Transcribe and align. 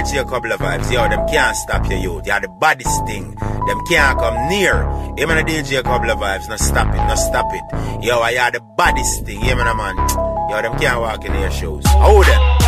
DJ 0.00 0.18
a 0.18 0.24
couple 0.24 0.50
of 0.50 0.60
vibes. 0.60 0.90
Yo, 0.90 1.06
them 1.08 1.28
can't 1.28 1.54
stop 1.54 1.90
you, 1.90 1.96
youth. 1.96 2.26
You 2.26 2.32
are 2.32 2.40
the 2.40 2.48
baddest 2.48 3.06
thing. 3.06 3.34
Them 3.34 3.80
can't 3.86 4.18
come 4.18 4.48
near. 4.48 4.84
Him 5.18 5.28
and 5.28 5.46
DJ 5.46 5.80
a 5.80 5.82
couple 5.82 6.10
of 6.10 6.18
vibes. 6.18 6.48
No 6.48 6.56
stop 6.56 6.94
it, 6.94 7.06
no 7.06 7.14
stop 7.16 7.46
it. 7.52 8.02
Yo, 8.02 8.18
I 8.18 8.34
are 8.38 8.50
the 8.50 8.60
baddest 8.78 9.26
thing. 9.26 9.40
Man, 9.40 9.76
man. 9.76 9.96
Yo, 10.48 10.62
them 10.62 10.78
can't 10.78 11.00
walk 11.00 11.24
in 11.26 11.32
their 11.32 11.50
shoes. 11.50 11.84
Hold 11.88 12.24
them. 12.24 12.59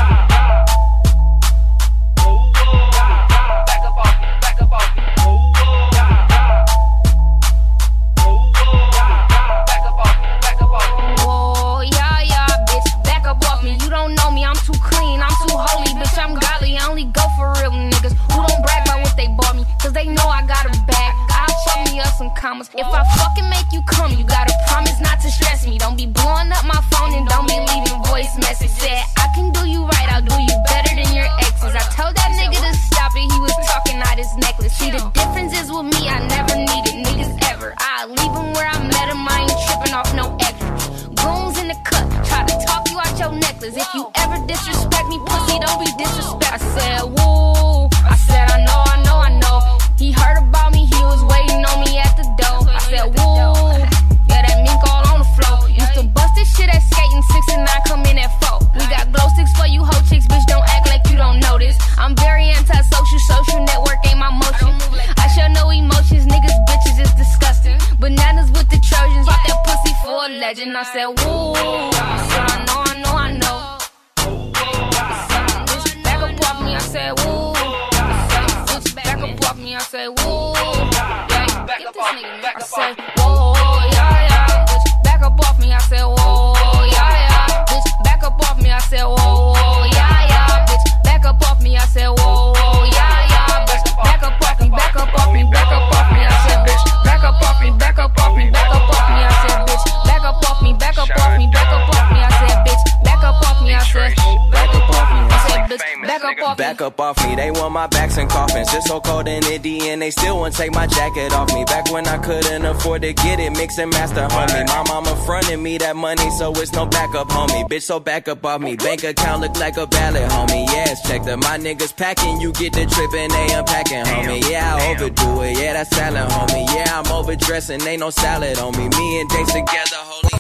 It's 108.83 108.91
so 108.91 109.01
cold 109.01 109.29
in 109.29 109.45
and 109.45 110.03
they 110.03 110.11
still 110.11 110.39
won't 110.39 110.57
take 110.57 110.75
my 110.75 110.89
jacket 110.89 111.33
off 111.33 111.55
me. 111.55 111.65
Back 111.65 111.93
when 111.93 112.05
I 112.09 112.19
couldn't 112.19 112.65
afford 112.65 113.03
to 113.03 113.13
get 113.13 113.39
it, 113.39 113.51
mix 113.53 113.79
and 113.79 113.93
master, 113.93 114.27
homie. 114.27 114.67
My 114.67 114.83
mama 114.89 115.15
fronted 115.25 115.61
me 115.61 115.79
that 115.79 115.95
money, 115.95 116.29
so 116.33 116.51
it's 116.57 116.73
no 116.73 116.85
backup, 116.85 117.29
homie. 117.29 117.63
Bitch, 117.69 117.83
so 117.83 118.01
back 118.01 118.27
up 118.27 118.45
off 118.45 118.61
me. 118.61 118.75
Bank 118.75 119.05
account 119.05 119.41
look 119.41 119.57
like 119.57 119.77
a 119.77 119.87
ballot, 119.87 120.29
homie. 120.33 120.67
Yes, 120.67 121.01
check 121.07 121.23
that 121.23 121.39
my 121.39 121.59
niggas 121.59 121.97
packing. 121.97 122.41
You 122.41 122.53
get 122.55 122.73
the 122.73 122.85
trip 122.87 123.15
and 123.15 123.31
they 123.31 123.55
unpacking, 123.55 124.05
homie. 124.05 124.51
Yeah, 124.51 124.75
I 124.75 124.91
overdo 124.91 125.43
it. 125.43 125.59
Yeah, 125.59 125.75
that's 125.75 125.91
salad, 125.91 126.29
homie. 126.33 126.67
Yeah, 126.75 127.01
I'm 127.01 127.13
overdressing. 127.13 127.83
Ain't 127.83 128.01
no 128.01 128.11
salad 128.11 128.59
on 128.59 128.73
me. 128.73 128.89
Me 128.89 129.21
and 129.21 129.31
Dates 129.31 129.53
together, 129.53 129.97
holy 130.11 130.32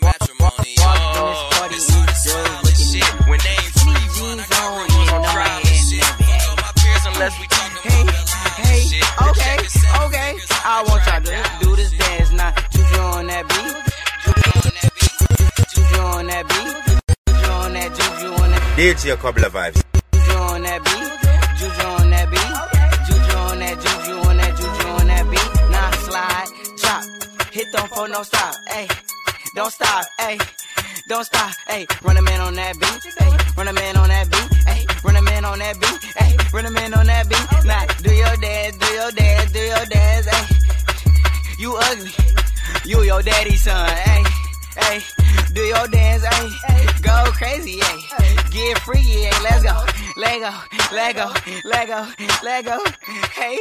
that, 18.92 19.02
DJ 19.02 19.12
a 19.12 19.16
couple 19.16 19.44
of 19.44 19.52
vibes. 19.52 19.82
Juju 20.12 20.38
on 20.38 20.62
that 20.62 20.84
beat. 20.84 21.12
Juju 21.58 21.86
on 21.86 22.10
that 22.10 22.30
beat. 22.30 22.52
Juju 23.06 23.36
on 23.38 23.58
that, 23.58 23.76
Juju 23.80 24.14
on 24.28 24.36
that, 24.36 24.56
Juju 24.56 24.88
on 24.88 25.06
that 25.06 25.24
beat. 25.30 25.50
Now 25.70 25.90
slide, 26.06 26.48
drop, 26.78 27.52
hit 27.52 27.66
them 27.72 27.88
for 27.88 28.08
no 28.08 28.22
stop, 28.22 28.54
hey. 28.68 28.88
Don't 29.54 29.72
stop, 29.72 30.04
hey. 30.20 30.38
Don't 31.08 31.24
stop, 31.24 31.52
hey. 31.68 31.86
Run 32.02 32.16
a 32.16 32.22
man 32.22 32.40
on 32.40 32.54
that 32.54 32.78
beat, 32.78 33.12
hey. 33.18 33.36
Run 33.56 33.68
a 33.68 33.72
man 33.72 33.96
on 33.96 34.08
that 34.08 34.30
beat, 34.30 34.54
hey. 34.66 34.86
Run 35.04 35.16
a 35.16 35.22
man 35.22 35.44
on 35.44 35.58
that 35.58 35.80
beat, 35.80 36.04
hey. 36.16 36.36
Run 36.52 36.66
a 36.66 36.70
man 36.70 36.94
on 36.94 37.06
that 37.06 37.28
beat. 37.28 37.64
Now 37.64 37.86
do 38.02 38.12
your 38.12 38.36
dance, 38.36 38.76
do 38.76 38.86
your 38.94 39.10
dance, 39.12 39.52
do 39.52 39.60
your 39.60 39.86
dance, 39.86 40.26
hey. 40.26 40.46
You 41.58 41.76
ugly, 41.76 42.12
you 42.84 43.02
your 43.02 43.22
daddy's 43.22 43.62
son, 43.62 43.88
hey. 43.88 44.24
Hey, 44.74 45.00
do 45.52 45.62
your 45.62 45.86
dance, 45.88 46.24
hey. 46.24 46.86
Go 47.02 47.24
crazy, 47.32 47.80
hey. 47.80 48.36
Get 48.50 48.78
free, 48.80 48.98
hey. 48.98 49.30
Let's 49.42 49.62
go, 49.62 49.84
let 50.16 50.40
go, 50.40 50.52
let 50.94 51.16
go, 51.16 51.32
let 51.64 51.88
go, 51.88 52.08
let 52.42 52.64
go. 52.64 52.78
Hey, 53.34 53.58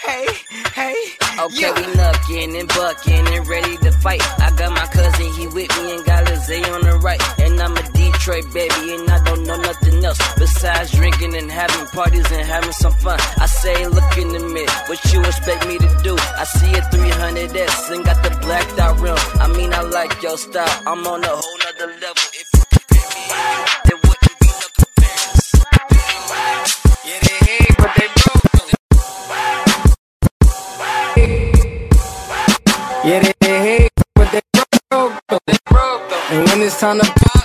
hey, 0.00 0.26
hey. 0.74 0.94
Okay, 1.40 1.60
yeah. 1.60 1.74
we 1.74 1.82
knuckin' 1.94 2.60
and 2.60 2.68
buckin' 2.68 3.26
and 3.26 3.46
ready 3.46 3.76
to 3.78 3.90
fight. 3.92 4.22
I 4.40 4.54
got 4.56 4.70
my 4.72 4.86
cousin, 4.86 5.32
he 5.32 5.46
with 5.48 5.70
me 5.76 5.96
and 5.96 6.04
got 6.04 6.24
Lizzie 6.26 6.64
on 6.64 6.82
the 6.82 6.98
right. 6.98 7.20
And 7.40 7.60
I'm 7.60 7.76
a 7.76 7.82
Detroit 8.12 8.52
baby 8.52 8.94
and 8.94 9.10
I 9.10 9.22
don't 9.24 9.44
know 9.44 9.56
nothing 9.56 10.04
else 10.04 10.18
besides 10.38 10.92
drinking 10.92 11.36
and 11.36 11.50
having 11.50 11.86
parties 11.88 12.30
and 12.32 12.46
having 12.46 12.72
some 12.72 12.92
fun. 12.92 13.18
I 13.38 13.46
say, 13.46 13.86
look 13.86 14.18
in 14.18 14.28
the 14.28 14.40
mirror, 14.40 14.66
what 14.86 15.00
you 15.12 15.20
expect 15.20 15.66
me 15.66 15.78
to 15.78 15.88
do? 16.02 16.16
I 16.16 16.44
see 16.44 16.72
a 16.72 16.80
300S 16.80 17.90
and 17.94 18.04
got 18.04 18.22
the 18.22 18.30
blacked 18.40 18.78
out 18.78 18.98
rim. 19.00 19.16
I 19.40 19.48
mean, 19.48 19.72
I 19.72 19.82
like 19.82 20.22
your 20.22 20.36
style. 20.38 20.82
I'm 20.86 21.06
on 21.06 21.24
a 21.24 21.28
whole 21.28 21.58
nother 21.64 21.92
level. 22.00 22.24
If 22.32 22.48
you 22.54 22.62
compare 22.72 23.08
me 23.14 23.24
wouldn't 24.04 24.38
be. 24.40 24.48
Yeah, 27.04 27.20
they 27.24 27.36
hate, 27.46 27.76
but 27.76 27.90
they 27.98 28.08
broke. 28.20 28.44
Yeah, 33.04 33.32
they 33.40 33.58
hate, 33.66 33.92
but 34.14 34.28
they 34.32 34.40
broke. 34.90 36.12
And 36.30 36.48
when 36.48 36.62
it's 36.62 36.80
time 36.80 36.98
to 37.00 37.06
pop, 37.06 37.43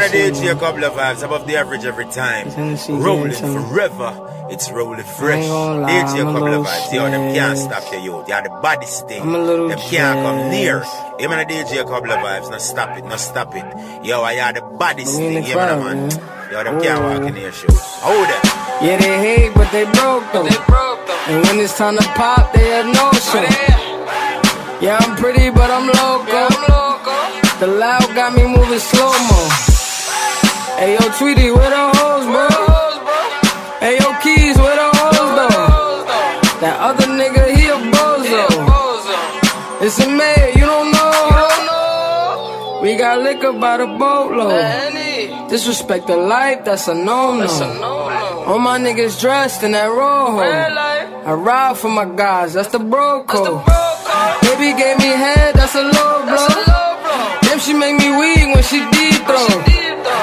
too 0.00 0.06
much. 0.06 0.14
I 0.14 0.16
am 0.16 0.28
in 0.28 0.32
a 0.32 0.36
DJ 0.36 0.56
a 0.56 0.58
couple 0.58 0.84
of 0.84 0.92
vibes 0.94 1.22
above 1.24 1.46
the 1.46 1.56
average 1.56 1.84
every 1.84 2.06
time. 2.06 2.48
Rolling 3.02 3.32
forever. 3.32 4.24
It's 4.50 4.70
rolling 4.70 5.04
fresh. 5.04 5.46
gonna 5.46 5.86
DJ 5.86 6.20
a 6.20 6.24
couple 6.32 6.54
of 6.54 6.66
vibes. 6.66 6.92
Yo, 6.92 7.10
them 7.10 7.34
can't 7.34 7.58
stop 7.58 7.92
you, 7.92 7.98
yo. 8.00 8.22
They 8.24 8.32
are 8.32 8.42
the 8.42 8.58
baddest 8.62 9.06
thing. 9.08 9.20
I'm 9.22 9.34
a 9.34 9.38
little 9.38 9.68
Them 9.68 9.78
can't 9.78 10.20
come 10.24 10.50
near. 10.50 10.84
stressed. 10.84 11.20
I'm 11.20 11.32
in 11.32 11.38
a 11.40 11.44
DJ 11.44 11.80
a 11.80 11.84
couple 11.84 12.10
of 12.10 12.18
vibes. 12.18 12.50
Now 12.50 12.58
stop 12.58 12.96
it, 12.96 13.04
now 13.04 13.16
stop 13.16 13.54
it. 13.54 13.64
Yo, 14.04 14.22
I 14.22 14.38
are 14.40 14.52
the 14.54 14.62
baddest 14.78 15.18
We 15.18 15.26
in 15.26 15.32
thing. 15.34 15.42
the 15.44 15.48
Yeah, 15.50 15.56
man, 15.56 15.78
man. 15.84 16.08
man. 16.08 16.20
Yo, 16.50 16.64
them 16.64 16.80
can't 16.82 17.02
walk 17.04 17.28
in 17.28 17.36
your 17.36 17.52
shoes. 17.52 17.78
Hold 18.00 18.28
it. 18.28 18.44
Yeah, 18.80 18.96
they 18.96 19.18
hate, 19.18 19.54
but 19.54 19.70
they 19.70 19.84
broke 19.84 20.24
though. 20.32 20.46
And 21.28 21.44
when 21.44 21.58
it's 21.60 21.76
time 21.76 21.96
to 21.98 22.02
pop, 22.16 22.54
they 22.54 22.68
have 22.70 22.86
no 22.86 23.12
show. 23.20 23.44
Yeah, 24.80 24.96
I'm 24.98 25.14
pretty, 25.16 25.50
but 25.50 25.70
I'm 25.70 25.86
loco. 25.88 26.48
The 27.60 27.66
loud 27.66 28.14
got 28.14 28.32
me 28.34 28.44
moving 28.46 28.78
slow 28.78 29.10
mo. 29.12 29.67
Hey 30.78 30.92
yo, 30.94 31.00
Tweety, 31.18 31.50
where 31.50 31.70
the 31.70 31.90
hoes, 31.98 32.24
bro? 32.30 32.46
Hey 33.80 33.98
yo, 33.98 34.14
Keys, 34.22 34.56
where 34.56 34.76
the 34.76 34.88
hoes 34.94 35.30
though? 35.38 36.06
That 36.62 36.78
other 36.78 37.06
nigga, 37.18 37.50
he 37.50 37.66
a 37.66 37.74
bozo. 37.90 38.46
It's 39.82 39.98
a 39.98 40.08
man, 40.08 40.52
you 40.54 40.64
don't 40.64 40.92
know. 40.92 42.80
We 42.80 42.94
got 42.94 43.18
liquor 43.22 43.54
by 43.54 43.78
the 43.78 43.86
boatload. 43.86 45.50
Disrespect 45.50 46.06
the 46.06 46.16
life, 46.16 46.64
that's 46.64 46.86
a 46.86 46.94
no 46.94 47.34
no. 47.34 48.44
All 48.46 48.60
my 48.60 48.78
niggas 48.78 49.20
dressed 49.20 49.64
in 49.64 49.72
that 49.72 49.86
rojo. 49.86 50.38
I 50.38 51.32
ride 51.32 51.76
for 51.76 51.88
my 51.88 52.04
guys, 52.04 52.54
that's 52.54 52.68
the 52.68 52.78
bro 52.78 53.24
code. 53.24 53.66
Baby 54.42 54.78
gave 54.78 54.98
me 54.98 55.10
head, 55.10 55.56
that's 55.56 55.74
a 55.74 55.82
low 55.82 56.22
blow. 56.22 56.46
Damn, 57.42 57.58
she 57.58 57.74
make 57.74 57.98
me 57.98 58.16
weak 58.16 58.54
when 58.54 58.62
she 58.62 58.78
deep 58.92 59.26
throw. 59.26 59.77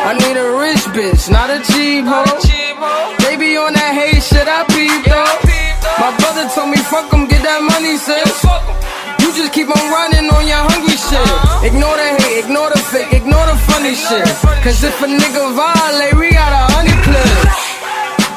I 0.06 0.14
need 0.14 0.38
a 0.38 0.48
rich 0.62 0.86
bitch, 0.94 1.34
not 1.34 1.50
a 1.50 1.58
cheap 1.66 2.06
hoe. 2.06 2.38
Baby 3.26 3.58
on 3.58 3.74
that 3.74 3.92
hate 3.98 4.22
shit, 4.22 4.46
I 4.46 4.62
peep 4.70 5.02
though. 5.10 5.34
My 5.98 6.14
brother 6.22 6.46
told 6.54 6.70
me 6.70 6.78
fuck 6.78 7.10
em, 7.10 7.26
get 7.26 7.42
that 7.42 7.58
money, 7.66 7.98
sis. 7.98 8.22
You 9.26 9.34
just 9.34 9.50
keep 9.50 9.66
on 9.66 9.82
running 9.90 10.30
on 10.30 10.46
your 10.46 10.62
hungry 10.62 10.94
shit. 10.94 11.18
Uh-huh. 11.18 11.66
Ignore 11.66 11.98
the 11.98 12.10
hate, 12.22 12.46
ignore 12.46 12.70
the 12.70 12.78
fake, 12.94 13.18
ignore 13.18 13.50
the 13.50 13.58
funny 13.66 13.98
shit. 13.98 14.30
Cause 14.62 14.86
if 14.86 14.94
a 15.02 15.10
nigga 15.10 15.42
violate, 15.58 16.14
we 16.22 16.30
got 16.30 16.54
a 16.54 16.64
hundred 16.70 17.02
clip. 17.02 17.26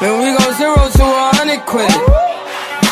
Then 0.01 0.17
we 0.25 0.33
go 0.33 0.45
zero 0.57 0.73
to 0.89 1.05
a 1.05 1.29
hundred 1.37 1.61
quid. 1.69 1.93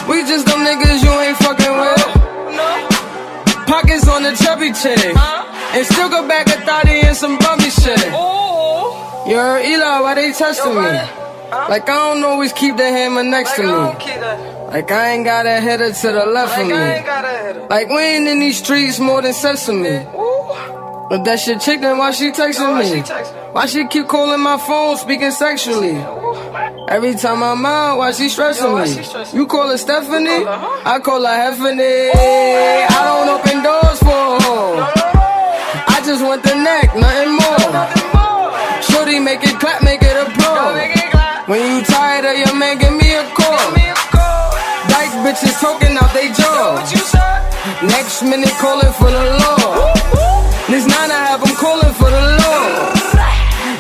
We 0.06 0.22
just 0.30 0.46
them 0.46 0.62
niggas 0.62 1.02
you 1.02 1.14
ain't 1.18 1.38
fucking 1.42 1.74
with. 1.82 1.98
Oh, 1.98 3.66
Pockets 3.66 4.06
on 4.08 4.22
the 4.22 4.38
chubby 4.38 4.70
chick. 4.70 5.18
And 5.74 5.86
still 5.86 6.10
go 6.10 6.28
back 6.28 6.48
a 6.48 6.60
thotty 6.66 7.02
and 7.02 7.16
some 7.16 7.38
bumpy 7.40 7.70
shit. 7.70 8.00
You 9.28 9.36
heard 9.36 9.66
Eli, 9.66 10.00
why 10.02 10.14
they 10.16 10.32
testing 10.32 10.76
me? 10.76 10.82
Like 11.52 11.90
I 11.90 12.14
don't 12.14 12.24
always 12.24 12.52
keep 12.54 12.76
the 12.78 12.84
hammer 12.84 13.24
next 13.24 13.56
to 13.56 13.64
me. 13.64 13.70
Like 13.70 14.92
I 14.92 15.12
ain't 15.12 15.26
got 15.26 15.46
a 15.46 15.60
header 15.62 15.92
to 15.94 16.08
the 16.12 16.26
left 16.26 16.60
of 16.60 16.68
me. 16.68 17.68
Like 17.70 17.88
we 17.90 18.00
ain't 18.02 18.28
in 18.28 18.40
these 18.40 18.58
streets 18.58 19.00
more 19.00 19.22
than 19.22 19.34
sesame. 19.34 20.06
But 21.10 21.24
that 21.24 21.40
shit 21.40 21.62
chick, 21.62 21.80
then 21.80 21.98
why 21.98 22.12
she 22.12 22.32
texting 22.32 22.80
me? 22.80 23.02
Why 23.54 23.66
she 23.66 23.88
keep 23.88 24.08
calling 24.08 24.42
my 24.42 24.58
phone, 24.58 24.98
speaking 24.98 25.32
sexually? 25.32 25.96
Every 26.90 27.16
time 27.16 27.42
I'm 27.44 27.66
out, 27.66 27.98
why 27.98 28.12
she 28.12 28.28
stressing 28.28 28.74
me? 28.76 29.38
You 29.38 29.48
call 29.48 29.70
her 29.70 29.78
Stephanie? 29.78 30.44
I 30.46 31.00
call 31.00 31.22
her 31.24 31.28
Heffany. 31.28 32.12
I 32.14 33.02
don't 33.08 33.30
open 33.40 33.64
doors 33.64 33.87
When 41.48 41.64
you 41.64 41.82
tired 41.82 42.26
of 42.28 42.36
your 42.36 42.60
man, 42.60 42.78
give 42.78 42.92
me 42.92 43.08
a 43.16 43.24
call. 43.32 43.72
Dyke 44.92 45.16
bitches 45.24 45.56
talking 45.64 45.96
out 45.96 46.12
they 46.12 46.28
jaw. 46.36 46.76
Next 47.88 48.22
minute 48.22 48.52
calling 48.60 48.92
for 49.00 49.08
the 49.08 49.24
law. 49.40 49.96
This 50.68 50.84
nine 50.84 51.08
I 51.08 51.24
have 51.32 51.40
them 51.40 51.56
calling 51.56 51.94
for 51.96 52.12
the 52.12 52.24
law. 52.44 52.92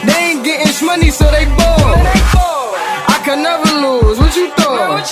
They 0.08 0.32
ain't 0.32 0.46
getting 0.48 0.72
money, 0.88 1.12
so 1.12 1.28
they 1.28 1.44
bored. 1.60 2.08
I 3.12 3.20
can 3.28 3.44
never 3.44 3.68
lose. 3.84 4.18
What 4.18 4.34
you 4.38 4.48
thought? 4.56 5.04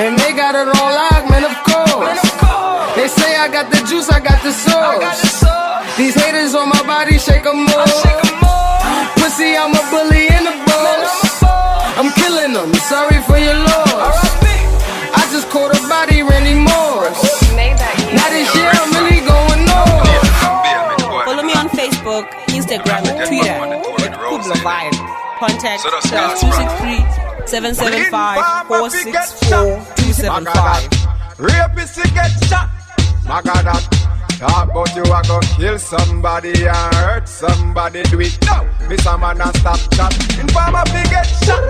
And 0.00 0.18
they 0.18 0.32
got 0.32 0.54
it 0.56 0.72
on 0.80 0.88
lock, 0.96 1.28
man. 1.28 1.44
Of 1.44 1.60
course. 1.60 2.24
They 2.96 3.08
say 3.20 3.36
I 3.36 3.52
got 3.52 3.68
the 3.70 3.84
juice, 3.84 4.08
I 4.08 4.20
got 4.20 4.40
the 4.42 4.50
sauce. 4.50 5.20
These 5.98 6.14
haters 6.14 6.54
on 6.54 6.70
my 6.70 6.82
body, 6.88 7.18
shake 7.18 7.44
'em 7.44 7.68
off. 7.68 8.16
Pussy, 9.20 9.58
I'm 9.58 9.74
a 9.76 9.82
bully 9.90 10.15
Contact 25.38 25.82
plus 25.82 26.40
263 26.40 27.46
775 27.46 28.66
464 28.68 29.84
275. 30.00 31.38
Rapist 31.38 31.96
you 31.98 32.04
get 32.16 32.32
shot. 32.48 32.70
My 33.28 33.42
God, 33.42 33.68
that 33.68 33.84
talk 34.40 34.70
about 34.70 34.96
you 34.96 35.04
I 35.12 35.20
go 35.28 35.40
kill 35.56 35.78
somebody 35.78 36.66
and 36.66 36.94
hurt 36.96 37.28
somebody. 37.28 38.02
Do 38.04 38.20
it 38.20 38.38
now. 38.46 38.64
Miss 38.88 39.04
a 39.04 39.18
man 39.18 39.40
and 39.42 39.56
stop 39.58 39.78
chat. 39.92 40.16
Informer 40.40 40.86
fi 40.86 41.04
get 41.10 41.28
shot. 41.44 41.60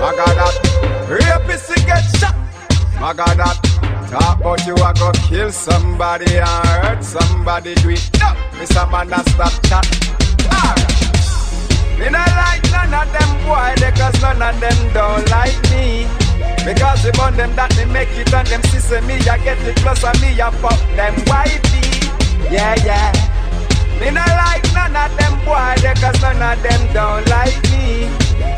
My 0.00 0.12
God, 0.12 0.36
that 0.36 1.08
rapist 1.08 1.70
you 1.70 1.76
get 1.86 2.04
shot. 2.20 2.36
My 3.00 3.14
God, 3.14 3.38
that 3.38 3.56
talk 4.10 4.40
about 4.40 4.66
you 4.66 4.74
I 4.84 4.92
go 4.92 5.12
kill 5.28 5.50
somebody 5.50 6.36
and 6.36 6.66
hurt 6.84 7.02
somebody. 7.02 7.74
Do 7.76 7.88
it 7.88 8.10
now. 8.20 8.36
Miss 8.58 8.76
a 8.76 8.86
man 8.86 9.10
and 9.10 9.28
stop 9.30 9.52
chat. 9.64 9.86
Alright. 10.52 10.97
Me 11.98 12.08
not 12.10 12.30
like 12.38 12.62
none 12.70 12.94
of 12.94 13.10
them 13.10 13.30
boy, 13.42 13.74
they 13.82 13.90
cause 13.90 14.14
none 14.22 14.40
of 14.40 14.54
them 14.60 14.78
don't 14.94 15.28
like 15.30 15.58
me. 15.74 16.06
Because 16.64 17.02
the 17.02 17.10
on 17.20 17.36
them 17.36 17.54
that 17.56 17.74
me 17.76 17.84
make 17.90 18.14
it 18.14 18.32
and 18.32 18.46
them 18.46 18.62
sister 18.70 19.02
me, 19.02 19.18
I 19.26 19.38
get 19.42 19.58
it 19.66 19.76
plus 19.82 20.04
and 20.04 20.14
me, 20.22 20.38
I 20.40 20.50
fuck 20.62 20.78
them 20.94 21.14
wifey. 21.26 22.06
Yeah, 22.54 22.78
yeah. 22.86 23.10
Me 23.98 24.14
not 24.14 24.30
like 24.30 24.62
none 24.70 24.94
of 24.94 25.10
them 25.18 25.34
boy, 25.42 25.74
they 25.82 25.94
cause 25.98 26.20
none 26.22 26.38
of 26.38 26.62
them 26.62 26.82
don't 26.94 27.26
like 27.26 27.58
me. 27.74 28.06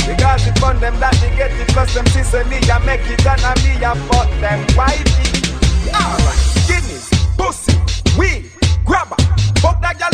Because 0.04 0.44
the 0.44 0.52
on 0.60 0.76
them 0.80 1.00
that 1.00 1.16
me 1.24 1.32
get 1.36 1.48
it 1.48 1.68
plus 1.72 1.94
them 1.94 2.04
sister 2.12 2.44
me, 2.44 2.60
I 2.68 2.76
make 2.84 3.08
it 3.08 3.24
and 3.24 3.40
I 3.40 3.56
me, 3.64 3.80
I 3.80 3.96
fuck 4.04 4.28
them 4.44 4.60
wifey. 4.76 5.48
Alright, 5.96 6.40
Guinness, 6.68 7.08
pussy, 7.40 7.72
weed, 8.20 8.52
grabber. 8.84 9.16
Fuck 9.64 9.80
that 9.80 9.96
gal 9.96 10.12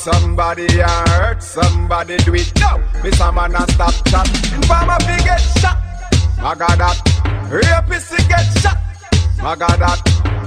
somebody 0.00 0.64
and 0.80 1.08
hurt 1.10 1.42
somebody. 1.42 2.16
Do 2.18 2.34
it 2.34 2.52
now. 2.58 2.80
Miss 3.02 3.20
a 3.20 3.30
man 3.30 3.54
and 3.54 3.70
stop 3.70 3.92
chat. 4.08 4.26
Informer 4.54 4.96
fi 5.04 5.16
get 5.22 5.40
shot. 5.60 5.76
My 6.40 6.54
God, 6.54 6.80
that 6.80 6.96
rapist 7.52 8.16
get 8.28 8.48
shot. 8.60 8.78
My 9.42 9.54
God, 9.56 9.76
that 9.76 10.00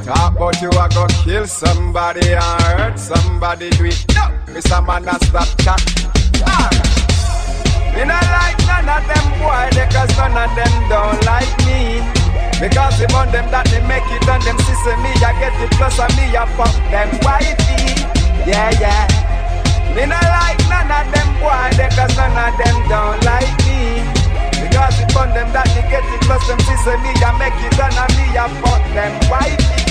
talk 0.03 0.33
about 0.33 0.59
you 0.59 0.69
a 0.73 0.89
go 0.89 1.05
kill 1.23 1.45
somebody 1.45 2.33
and 2.33 2.61
hurt 2.81 2.97
somebody. 2.97 3.69
Do 3.77 3.85
it 3.85 4.03
now. 4.15 4.33
Miss 4.49 4.65
a 4.71 4.81
man 4.81 5.07
and 5.07 5.21
stop 5.21 5.49
chat. 5.61 5.81
Me 7.93 8.01
not 8.09 8.25
ah. 8.25 8.41
like 8.41 8.57
none 8.65 8.89
of 8.89 9.05
them 9.05 9.27
boy, 9.37 9.69
cause 9.93 10.17
none 10.17 10.33
of 10.33 10.49
them 10.57 10.73
don't 10.89 11.21
like 11.29 11.53
me. 11.61 12.01
Because 12.57 12.97
the 12.97 13.05
on 13.13 13.29
them 13.29 13.45
that 13.53 13.69
they 13.69 13.85
make 13.85 14.07
it 14.09 14.25
and 14.25 14.41
them 14.41 14.57
sister 14.65 14.97
me, 14.97 15.13
I 15.21 15.29
get 15.37 15.53
it 15.61 15.69
plus 15.77 15.99
and 16.01 16.09
me, 16.17 16.25
I 16.33 16.49
fuck 16.57 16.73
them 16.89 17.09
wifey. 17.21 18.01
Yeah, 18.49 18.73
yeah. 18.81 19.32
Me 19.91 20.07
not 20.07 20.23
like 20.23 20.59
none 20.71 20.87
of 20.87 21.05
them 21.11 21.29
boy, 21.43 21.67
they 21.75 21.91
cause 21.91 22.15
none 22.15 22.31
of 22.31 22.55
them 22.55 22.77
don't 22.87 23.19
like 23.27 23.51
me. 23.67 24.07
Because 24.63 24.95
the 24.97 25.05
on 25.19 25.29
them 25.35 25.51
that 25.51 25.67
they 25.75 25.83
get 25.91 26.07
it 26.07 26.21
plus 26.23 26.47
them 26.47 26.59
sister 26.63 26.97
me, 27.03 27.11
I 27.19 27.29
make 27.35 27.59
it 27.59 27.75
and 27.75 27.93
I 27.99 28.07
me, 28.15 28.25
I 28.33 28.47
fuck 28.63 28.83
them 28.95 29.13
wifey. 29.27 29.83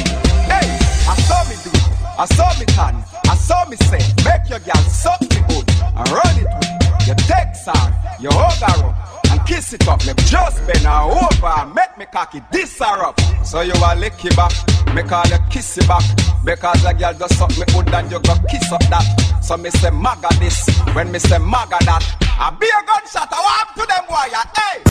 Hey, 0.48 0.68
I 1.04 1.14
saw 1.28 1.44
me 1.48 1.56
do 1.62 1.70
I 2.18 2.26
saw 2.26 2.50
me 2.58 2.66
turn, 2.66 3.02
I 3.28 3.34
saw 3.36 3.64
me 3.68 3.76
say, 3.76 4.02
make 4.24 4.48
your 4.48 4.60
girl 4.60 4.82
suck 4.88 5.20
me 5.22 5.40
good 5.48 5.68
and 5.70 6.08
run 6.10 6.36
it 6.36 6.48
with 6.48 6.82
you 7.08 7.14
text 7.26 7.66
her, 7.66 8.16
you 8.20 8.28
hug 8.30 8.62
up 8.62 9.21
and 9.32 9.46
kiss 9.46 9.72
it 9.72 9.88
up. 9.88 10.04
Me 10.06 10.12
just 10.26 10.66
bend 10.66 10.84
her 10.84 11.02
over 11.02 11.46
and 11.46 11.74
make 11.74 11.96
me 11.98 12.06
cocky 12.12 12.40
this 12.52 12.78
her 12.78 13.04
up. 13.04 13.18
So 13.44 13.60
you 13.60 13.72
a 13.72 13.96
lick 13.96 14.24
it 14.24 14.36
back, 14.36 14.52
me 14.94 15.02
call 15.02 15.26
you 15.26 15.38
kiss 15.50 15.78
it 15.78 15.88
back. 15.88 16.04
Because 16.44 16.84
a 16.84 16.94
girl 16.94 17.14
does 17.14 17.36
something 17.36 17.60
me 17.60 17.66
good 17.72 17.94
and 17.94 18.10
you 18.10 18.20
go 18.20 18.34
kiss 18.50 18.72
up 18.72 18.82
that. 18.90 19.40
So 19.42 19.56
me 19.56 19.70
say 19.70 19.90
maga 19.90 20.28
this, 20.38 20.68
when 20.94 21.10
me 21.10 21.18
say 21.18 21.38
maga 21.38 21.78
that. 21.84 22.04
I 22.38 22.50
be 22.58 22.66
a 22.66 22.80
gunshot, 22.86 23.28
I 23.32 23.40
want 23.40 23.68
to 23.76 23.86
them 23.86 24.04
boy, 24.08 24.28
hey! 24.56 24.82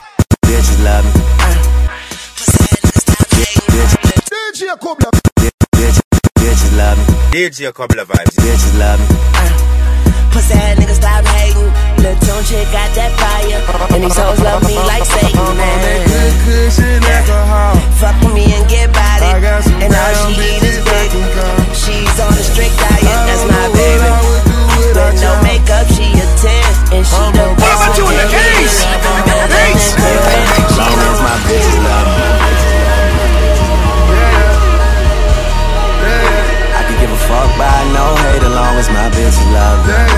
Bitches 0.45 0.83
love 0.83 1.05
me. 1.05 1.11
DJ 4.31 4.79
Kubla. 4.79 5.09
bitch, 5.39 6.01
bitches 6.37 6.77
love 6.77 6.97
me. 6.97 7.03
DJ 7.31 7.67
a 7.67 7.73
couple 7.73 7.99
of 7.99 8.07
vibes. 8.07 9.60
Bitches 10.31 10.47
love. 10.47 10.47
Pussy 10.47 10.53
ass 10.55 10.75
nigga 10.79 10.95
stop 10.95 11.25
hating. 11.35 11.71
Lil' 12.01 12.15
Tunechi 12.23 12.63
got 12.71 12.89
that 12.95 13.11
fire. 13.19 13.59
And 13.93 14.03
these 14.03 14.15
hoes 14.17 14.39
love 14.41 14.63
me 14.65 14.75
like 14.87 15.05
Satan, 15.05 15.37
I'm 15.37 15.47
on 15.47 15.57
that 15.57 15.77
man. 15.83 16.01
good 16.07 16.33
cushion 16.45 17.03
alcohol. 17.03 17.75
Fuck 17.99 18.15
with 18.23 18.33
me 18.33 18.45
and 18.55 18.65
get 18.69 18.89
body. 18.93 19.25
I 19.27 19.39
got 19.39 19.63
some 19.63 19.81
And 19.81 19.93
all 19.93 20.13
she 20.25 20.39
eat 20.39 20.63
is 20.63 20.79
bitches 20.79 20.87
I 20.87 21.03
dick. 21.03 21.09
can 21.11 21.27
call. 21.35 21.57
She's 21.75 22.17
on 22.19 22.33
a 22.33 22.43
strict 22.43 22.75
diet, 22.79 23.19
that's 23.27 23.45
my 23.45 23.65
baby. 23.75 24.01
what 24.01 24.11
I 24.11 24.21
would 24.25 24.43
do 24.47 24.59
without 24.81 25.13
With 25.13 25.21
no 25.21 25.31
makeup, 25.45 25.85
she 25.93 26.07
a 26.15 26.25
10. 26.41 26.95
And 26.95 27.03
she 27.05 27.15
I'm 27.15 27.31
the 27.35 27.45
a 27.45 27.55
best 27.59 27.77
ball. 27.77 27.91
with 27.91 27.97
You 27.99 28.05
in 28.09 28.15
the 28.17 28.25
that 28.25 28.31
case. 28.31 28.75
hair. 28.81 28.97
Even 28.97 29.19
better 29.27 29.47
than 29.51 29.71
Corinne. 29.99 30.69
She 30.71 30.79
Long 30.81 30.97
as 31.11 31.19
my 31.21 31.35
bitches 31.45 31.77
love 31.85 32.09
me. 32.17 32.29
I 36.73 36.81
could 36.87 36.97
give 36.99 37.11
a 37.13 37.21
fuck 37.29 37.49
by 37.59 37.77
no 37.93 38.05
hate 38.25 38.43
as 38.43 38.53
long 38.55 38.75
as 38.81 38.87
my 38.89 39.07
bitches 39.13 39.45
love 39.53 39.79
me. 39.85 40.10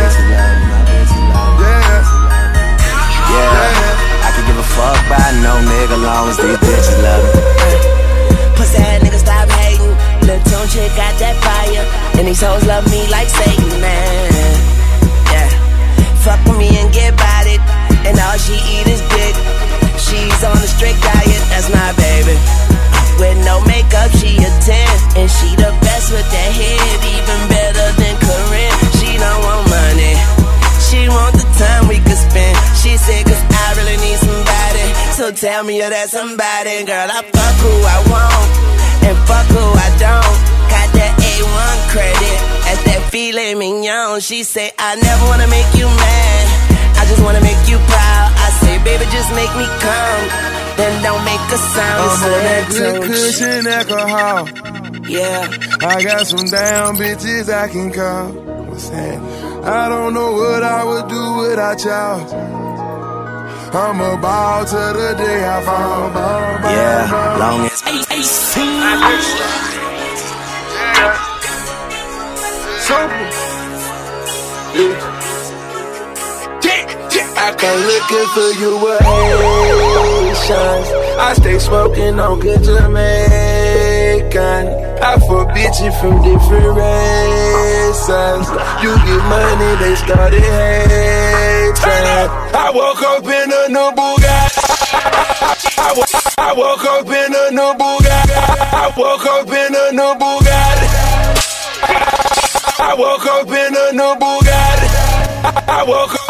No 5.44 5.60
nigga 5.60 6.00
long 6.00 6.30
as 6.30 6.38
these 6.38 6.56
bitches 6.56 7.04
love 7.04 7.20
me. 7.20 7.42
Pussy 8.56 8.80
ass 8.80 9.04
nigga 9.04 9.20
stop 9.20 9.50
hating. 9.60 9.92
Lil' 10.24 10.40
Tunechi 10.48 10.88
got 10.96 11.12
that 11.20 11.36
fire. 11.44 11.84
And 12.16 12.28
these 12.32 12.40
hoes 12.40 12.64
love 12.64 12.88
me 12.88 13.04
like 13.12 13.28
Satan, 13.28 13.76
man. 13.84 14.32
Yeah. 15.28 15.52
Fuck 16.24 16.40
with 16.48 16.56
me 16.56 16.72
and 16.80 16.88
get 16.96 17.12
bodied. 17.20 17.60
And 18.08 18.16
all 18.24 18.40
she 18.40 18.56
eat 18.56 18.88
is 18.88 19.04
dick. 19.12 19.36
She's 20.00 20.40
on 20.48 20.56
a 20.56 20.70
strict 20.70 21.04
diet, 21.04 21.44
that's 21.52 21.68
my 21.68 21.92
baby. 22.00 22.40
With 23.20 23.36
no 23.44 23.60
makeup, 23.68 24.16
she 24.16 24.40
a 24.40 24.48
10. 24.64 25.20
And 25.20 25.28
she 25.28 25.60
the 25.60 25.73
tell 35.44 35.62
me 35.66 35.76
you're 35.76 35.92
that 35.92 36.08
somebody. 36.08 36.88
Girl, 36.88 37.10
I 37.12 37.20
fuck 37.20 37.56
who 37.60 37.74
I 37.84 38.00
want. 38.08 38.48
And 39.04 39.18
fuck 39.28 39.44
who 39.52 39.66
I 39.76 39.90
don't. 40.00 40.36
Got 40.72 40.88
that 40.96 41.12
A1 41.20 41.78
credit. 41.92 42.38
At 42.72 42.80
that 42.88 43.12
filet 43.12 43.52
mignon. 43.52 44.24
She 44.24 44.48
say, 44.48 44.72
I 44.80 44.96
never 44.96 45.24
wanna 45.28 45.52
make 45.52 45.68
you 45.76 45.92
mad. 45.92 46.44
I 46.96 47.04
just 47.12 47.20
wanna 47.20 47.44
make 47.44 47.60
you 47.68 47.76
proud. 47.92 48.32
I 48.40 48.48
say, 48.64 48.80
baby, 48.88 49.04
just 49.12 49.28
make 49.36 49.52
me 49.60 49.68
come. 49.84 50.24
Then 50.80 51.04
don't 51.04 51.24
make 51.28 51.44
a 51.52 51.60
sound. 51.60 52.08
I'm 52.08 52.24
on 52.24 52.44
that 52.48 52.64
good 52.72 53.04
cushion 53.04 53.68
alcohol. 53.68 54.48
Yeah. 55.12 55.44
I 55.84 56.00
got 56.08 56.24
some 56.24 56.48
down 56.48 56.96
bitches 56.96 57.52
I 57.52 57.68
can 57.68 57.92
call. 57.92 58.32
What's 58.72 58.88
that? 58.96 59.20
I 59.68 59.90
don't 59.92 60.14
know 60.14 60.32
what 60.40 60.64
I 60.64 60.88
would 60.88 61.08
do 61.12 61.24
without 61.44 61.84
y'all. 61.84 62.53
I'm 63.75 64.00
a 64.01 64.15
ball 64.18 64.65
to 64.65 64.75
the 64.75 65.15
day 65.18 65.44
I 65.44 65.62
fall. 65.65 66.12
Ball, 66.12 66.62
ball, 66.62 66.72
Yeah. 66.72 67.10
ball. 67.10 67.39
Long 67.39 67.65
as 67.65 67.82
Simple. 72.86 73.30
Yeah. 74.75 75.13
I 77.46 77.51
come 77.58 77.82
looking 77.92 78.27
for 78.36 78.50
you 78.62 78.72
with 78.77 79.01
Haitians. 79.01 80.88
I 81.20 81.34
stay 81.34 81.58
smoking 81.60 82.20
on 82.20 82.39
good 82.39 82.63
Jamaican. 84.34 84.68
I 85.04 85.20
fuck 85.20 85.48
bitches 85.54 85.94
from 86.02 86.22
different 86.24 86.66
races. 86.78 88.46
You 88.82 88.92
get 89.06 89.22
money, 89.30 89.75
they 89.80 89.96
started 89.96 90.42
hating. 90.42 91.74
I 92.56 92.72
woke 92.74 93.02
up 93.04 93.24
in 93.24 93.52
a 93.52 93.68
new 93.70 93.92
Bugatti. 93.94 94.60
I 95.78 95.94
wo- 95.94 96.13
I 96.38 96.54
woke 96.54 96.86
up 96.86 97.06
in 97.06 97.34
a 97.36 97.52
new 97.52 97.74
Bugatti. 97.78 98.34
I 98.74 98.94
woke 98.98 99.25
up 99.25 99.48
in 99.48 99.75
a 99.75 99.92
new 99.92 100.13
Bugatti. 100.22 100.88
I 102.80 102.96
woke 102.98 103.25
up 103.25 103.48
in 103.48 103.75
a 103.75 103.92
new 103.94 104.16
Bugatti. 104.20 104.88
I 105.68 105.84
woke 105.84 106.13
up 106.16 106.23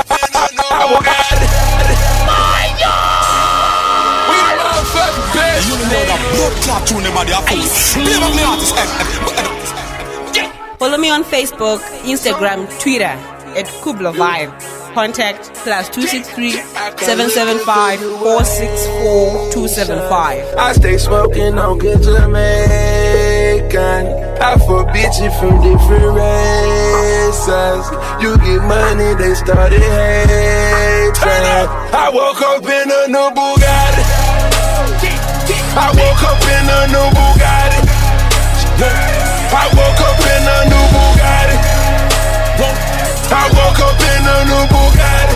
blood 6.43 6.55
clot 6.63 6.87
tune 6.87 7.03
them 7.03 7.17
at 7.17 7.27
the 7.27 7.33
full. 7.47 7.63
Play 8.03 8.19
back 8.19 8.33
me 8.35 8.43
artist. 8.43 8.75
Follow 10.79 10.97
me 10.97 11.09
on 11.09 11.23
Facebook, 11.23 11.79
Instagram, 12.03 12.67
Twitter 12.81 13.15
at 13.55 13.67
Kubla 13.81 14.11
Vibe. 14.11 14.51
Contact 14.93 15.53
plus 15.63 15.89
263 15.89 16.51
775 16.51 17.99
464 17.99 19.51
275. 19.51 20.55
I 20.55 20.73
stay 20.73 20.97
smoking 20.97 21.57
on 21.57 21.77
good 21.79 22.03
Jamaican. 22.03 22.33
I 24.37 24.57
fuck 24.67 24.87
bitches 24.93 25.33
from 25.39 25.61
different 25.63 26.13
races. 26.13 27.85
You 28.21 28.37
get 28.37 28.61
money, 28.67 29.15
they 29.15 29.33
started 29.33 29.81
hating. 29.81 30.43
I 31.95 32.11
woke 32.13 32.41
up 32.41 32.63
in 32.63 32.91
a 32.91 33.07
new 33.07 33.31
Bugatti. 33.33 34.12
I 35.73 35.89
woke 35.89 36.21
up 36.21 36.37
in 36.37 36.69
a 36.69 36.79
new 36.93 37.07
Bugatti. 37.17 37.81
I 39.49 39.65
woke 39.73 40.01
up 40.05 40.21
in 40.21 40.45
a 40.45 40.57
new 40.69 40.85
Bugatti. 40.93 41.57
I 43.33 43.49
woke 43.57 43.81
up 43.81 43.97
in 43.97 44.21
a 44.21 44.37
new 44.53 44.63
Bugatti. 44.69 45.33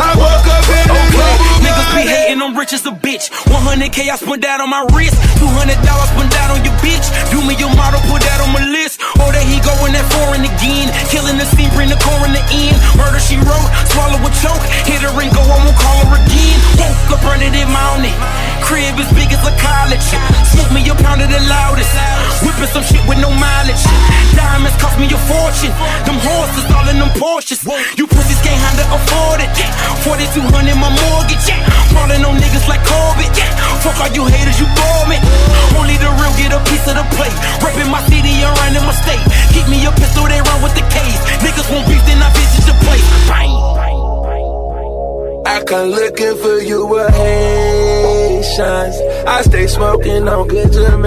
I 0.00 0.10
woke 0.16 0.48
up 0.48 0.68
in 0.72 0.88
a 0.88 1.00
new 1.12 1.36
Niggas 1.68 1.90
be 2.00 2.08
hating, 2.08 2.40
I'm 2.40 2.56
rich 2.56 2.72
as 2.72 2.86
a 2.86 2.96
bitch. 2.96 3.28
100k 3.52 4.08
I 4.08 4.16
spent 4.16 4.40
that 4.40 4.64
on 4.64 4.70
my 4.72 4.88
wrist. 4.96 5.20
200 5.36 5.76
dollars 5.84 6.08
spent 6.16 6.32
that 6.32 6.48
on 6.48 6.64
your 6.64 6.76
bitch. 6.80 7.04
Do 7.28 7.44
me 7.44 7.60
your 7.60 7.68
model, 7.76 8.00
put 8.08 8.24
that 8.24 8.40
on 8.40 8.56
my 8.56 8.64
list. 8.72 9.04
Oh, 9.20 9.28
there 9.36 9.44
he 9.44 9.60
going 9.60 9.92
that 9.92 10.08
foreign 10.16 10.48
again. 10.48 10.88
Killing 11.12 11.36
the 11.36 11.44
scene, 11.44 11.68
bring 11.76 11.92
the 11.92 12.00
core 12.00 12.24
in 12.24 12.32
the 12.32 12.44
end. 12.56 12.80
Murder 12.96 13.20
she 13.20 13.36
wrote, 13.36 13.68
swallow 13.92 14.16
a 14.16 14.30
choke. 14.40 14.64
Hit 14.88 15.04
her 15.04 15.12
and 15.12 15.28
go, 15.28 15.44
I 15.44 15.60
won't 15.60 15.76
call 15.76 16.08
her 16.08 16.16
again. 16.24 16.56
Woke 16.80 17.20
up 17.20 17.22
running 17.28 17.52
in 17.52 17.68
mountain. 17.68 18.16
Crib 18.66 18.98
as 18.98 19.10
big 19.14 19.30
as 19.30 19.42
a 19.46 19.54
college. 19.62 20.02
Smoke 20.50 20.74
me 20.74 20.82
a 20.90 20.94
pound 20.98 21.22
of 21.22 21.30
the 21.30 21.38
loudest. 21.46 21.94
Whipping 22.42 22.70
some 22.74 22.82
shit 22.82 22.98
with 23.06 23.22
no 23.22 23.30
mileage. 23.30 23.78
Diamonds 24.34 24.74
cost 24.82 24.98
me 24.98 25.06
a 25.06 25.18
fortune. 25.30 25.70
Them 26.02 26.18
horses 26.18 26.66
all 26.74 26.86
in 26.90 26.98
them 26.98 27.14
Porsches. 27.14 27.62
You 27.94 28.10
pussies 28.10 28.42
can't 28.42 28.58
handle 28.58 28.98
afford 28.98 29.46
it. 29.46 29.54
4200 30.02 30.74
my 30.82 30.90
mortgage. 30.90 31.46
Falling 31.94 32.26
on 32.26 32.34
niggas 32.42 32.66
like 32.66 32.82
Corbett. 32.82 33.30
Fuck 33.86 34.02
all 34.02 34.10
you 34.10 34.26
haters, 34.26 34.58
you 34.58 34.66
bore 34.74 35.06
me. 35.06 35.18
Only 35.78 35.94
the 36.02 36.10
real 36.18 36.34
get 36.34 36.50
a 36.50 36.58
piece 36.66 36.86
of 36.90 36.98
the 36.98 37.06
plate. 37.14 37.38
Reppin' 37.62 37.86
my 37.86 38.02
city 38.10 38.34
and 38.42 38.50
running 38.50 38.82
my 38.82 38.94
state. 38.98 39.22
Keep 39.54 39.70
me 39.70 39.78
a 39.86 39.94
pistol, 39.94 40.26
they 40.26 40.42
run 40.42 40.58
with 40.66 40.74
the 40.74 40.82
case. 40.90 41.20
Niggas 41.38 41.70
won't 41.70 41.86
beef, 41.86 42.02
then 42.02 42.18
I 42.18 42.34
visit 42.34 42.66
your 42.66 42.78
place. 42.82 43.06
Bang. 43.30 43.54
I 45.46 45.62
come 45.62 45.90
looking 45.90 46.36
for 46.42 46.58
you 46.58 46.84
with 46.86 47.14
Haitians. 48.46 48.96
I 49.26 49.42
stay 49.42 49.66
smoking 49.66 50.28
on 50.28 50.46
good 50.48 50.72
Jamaican. 50.72 51.02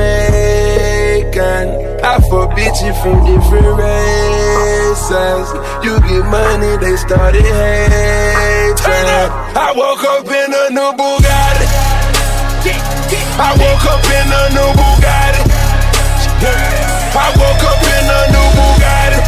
I 2.04 2.20
fuck 2.30 2.52
bitches 2.52 2.96
from 3.02 3.26
different 3.26 3.78
races. 3.80 5.48
You 5.84 6.00
get 6.02 6.26
money, 6.26 6.78
they 6.78 6.96
started 6.98 7.42
hating. 7.42 8.78
I 9.56 9.74
woke 9.76 10.04
up 10.04 10.28
in 10.28 10.54
a 10.54 10.70
new 10.70 10.92
Bugatti. 11.00 11.66
I 13.40 13.52
woke 13.56 13.86
up 13.88 14.04
in 14.04 14.32
a 14.40 14.50
new 14.56 14.72
Bugatti. 14.80 15.44
I 17.16 17.28
woke 17.40 17.64
up 17.72 17.84
in 17.96 18.10
a 18.18 18.22
new 18.34 18.48
Bugatti. 18.58 19.22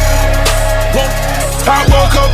I 1.64 1.80
woke 1.88 2.16
up 2.16 2.31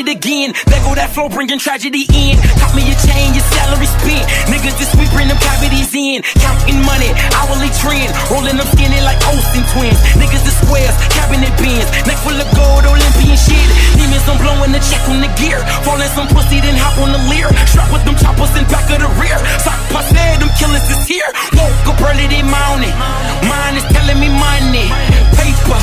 it 0.00 0.08
again. 0.08 0.56
There 0.64 0.80
go 0.80 0.96
that 0.96 1.12
flow, 1.12 1.28
bringing 1.28 1.60
tragedy 1.60 2.08
in. 2.08 2.40
Cop 2.56 2.72
me 2.72 2.88
your 2.88 2.96
chain, 3.04 3.36
your 3.36 3.44
salary 3.52 3.84
spent. 3.84 4.24
Niggas 4.48 4.76
this 4.80 4.92
week 4.96 5.12
bring 5.12 5.28
them 5.28 5.36
cavities 5.36 5.92
in. 5.92 6.24
Counting 6.40 6.80
money, 6.80 7.12
hourly 7.36 7.68
trend. 7.84 8.08
Rolling 8.32 8.56
them 8.56 8.68
skinny 8.72 9.00
like 9.04 9.20
Olsen 9.28 9.64
twins. 9.76 10.00
Niggas 10.16 10.42
the 10.48 10.54
squares, 10.64 10.96
cabinet 11.12 11.52
bins. 11.60 11.84
Neck 12.08 12.16
full 12.24 12.36
of 12.36 12.48
gold, 12.56 12.88
Olympian 12.88 13.36
shit. 13.36 13.68
Demons, 14.00 14.24
I'm 14.24 14.40
blowing 14.40 14.72
the 14.72 14.80
check 14.80 15.04
on 15.12 15.20
the 15.20 15.30
gear. 15.36 15.60
Falling 15.84 16.10
some 16.16 16.28
pussy, 16.32 16.64
then 16.64 16.76
hop 16.80 16.96
on 17.04 17.12
the 17.12 17.20
Lear. 17.28 17.52
Strap 17.68 17.92
with 17.92 18.04
them 18.08 18.16
choppers 18.16 18.52
in 18.56 18.64
back 18.72 18.88
of 18.88 19.04
the 19.04 19.10
rear. 19.20 19.36
Sock 19.60 19.80
passe, 19.92 20.24
them 20.40 20.50
killers 20.56 20.86
is 20.88 21.04
here. 21.04 21.28
Woke 21.52 21.92
up 21.92 22.00
early, 22.08 22.24
they 22.26 22.40
mounting. 22.40 22.96
Mine 23.44 23.76
is 23.76 23.86
telling 23.92 24.16
me 24.16 24.32
money. 24.32 24.88
Paper, 25.36 25.80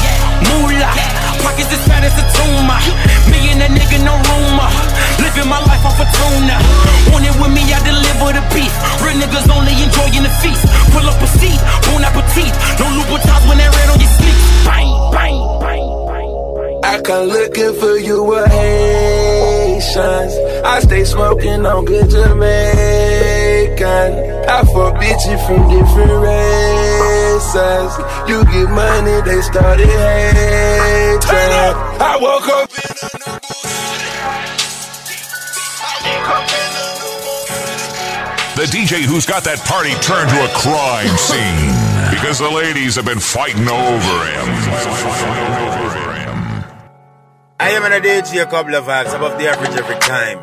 moolah. 0.50 0.96
Pockets 1.46 1.70
as 1.70 1.84
fat 1.86 2.02
as 2.02 2.18
a 2.18 2.26
tumor. 2.34 2.82
Me 3.88 3.96
and 3.96 4.04
that 4.04 4.04
nigga, 4.04 4.04
no 4.04 4.16
rumor. 4.20 4.70
Living 5.24 5.48
my 5.50 5.60
life 5.64 5.86
off 5.86 6.00
a 6.00 6.06
tuna. 6.12 6.60
Want 7.12 7.26
it 7.26 7.36
with 7.40 7.52
me, 7.54 7.64
I 7.72 7.80
deliver 7.84 8.34
the 8.36 8.44
beef. 8.54 8.74
Real 9.04 9.16
niggas 9.16 9.48
only 9.48 9.74
enjoying 9.80 10.24
the 10.24 10.30
feast. 10.42 10.66
Pull 10.92 11.08
up 11.08 11.22
a 11.22 11.28
seat, 11.28 11.60
bon 11.88 12.04
appetit. 12.04 12.54
No 12.80 12.86
Louboutins 12.92 13.44
when 13.48 13.58
that 13.58 13.72
red 13.76 13.90
on 13.90 14.00
your 14.00 14.12
sneaks. 14.20 14.44
Bang, 14.68 14.92
bang, 15.12 15.40
bang, 15.64 15.88
bang. 16.08 16.30
I 16.84 17.02
come 17.02 17.28
looking 17.28 17.74
for 17.80 17.98
you 17.98 18.24
with 18.24 18.48
Haitians. 18.52 20.34
I 20.66 20.80
stay 20.82 21.04
smoking 21.06 21.66
on 21.66 21.86
good 21.86 22.10
Jamaican. 22.10 23.88
I 24.48 24.64
fuck 24.64 24.96
bitches 25.00 25.40
from 25.48 25.70
different 25.70 26.12
races. 26.28 27.92
You 28.28 28.44
get 28.46 28.70
money, 28.70 29.22
they 29.24 29.42
started 29.42 29.88
hating. 29.88 31.08
I 32.00 32.18
woke 32.22 32.48
up 32.48 32.67
The 38.58 38.66
DJ 38.74 39.06
who's 39.06 39.26
got 39.26 39.44
that 39.46 39.60
party 39.70 39.94
turned 40.02 40.28
to 40.34 40.40
a 40.44 40.50
crime 40.60 41.14
scene 41.30 41.72
because 42.10 42.40
the 42.40 42.50
ladies 42.50 42.96
have 42.98 43.06
been 43.06 43.20
fighting 43.22 43.64
over 43.70 44.18
him. 44.28 44.48
I 47.60 47.70
am 47.72 47.84
an 47.86 47.94
a 47.94 48.02
DJ, 48.02 48.42
a 48.42 48.46
couple 48.46 48.74
of 48.76 48.86
vibes 48.86 49.14
above 49.16 49.38
the 49.40 49.48
average 49.48 49.78
every 49.78 49.96
time. 50.02 50.40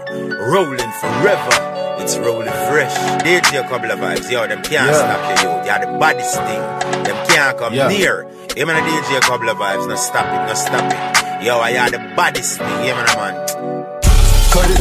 Rolling 0.50 0.78
forever, 1.02 1.98
it's 2.00 2.16
rolling 2.18 2.48
fresh. 2.70 2.94
DJ, 3.22 3.58
a 3.64 3.68
couple 3.68 3.90
of 3.90 3.98
vibes, 3.98 4.30
yo, 4.30 4.46
them 4.46 4.62
can't 4.62 4.88
Yeah. 4.88 4.94
stop 4.94 5.20
you, 5.42 5.48
yo. 5.50 5.62
They 5.64 5.70
are 5.70 5.80
the 5.84 5.98
baddest 5.98 6.34
thing. 6.36 6.62
Them 7.04 7.26
can't 7.26 7.58
come 7.58 7.74
Yeah. 7.74 7.88
near. 7.88 8.26
I'm 8.56 8.70
in 8.70 8.76
a 8.76 8.80
DJ, 8.80 9.16
a 9.18 9.20
couple 9.20 9.48
of 9.50 9.58
vibes, 9.58 9.88
no 9.88 9.96
stop 9.96 10.26
it, 10.26 10.46
no 10.48 10.54
stop 10.54 10.86
it. 10.92 11.44
Yo, 11.44 11.58
I 11.58 11.76
are 11.78 11.90
the 11.90 11.98
baddest 12.16 12.58
thing, 12.58 12.84
yeah, 12.86 12.94
man, 12.94 13.06
man. 13.18 13.34
Cut 14.54 14.70
it, 14.70 14.80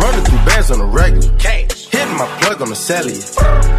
Running 0.00 0.24
through 0.24 0.42
bands 0.48 0.70
on 0.70 0.78
the 0.78 0.86
regular. 0.86 1.28
Hitting 1.92 2.16
my 2.16 2.26
plug 2.40 2.62
on 2.62 2.70
the 2.70 2.76
cellular. 2.76 3.20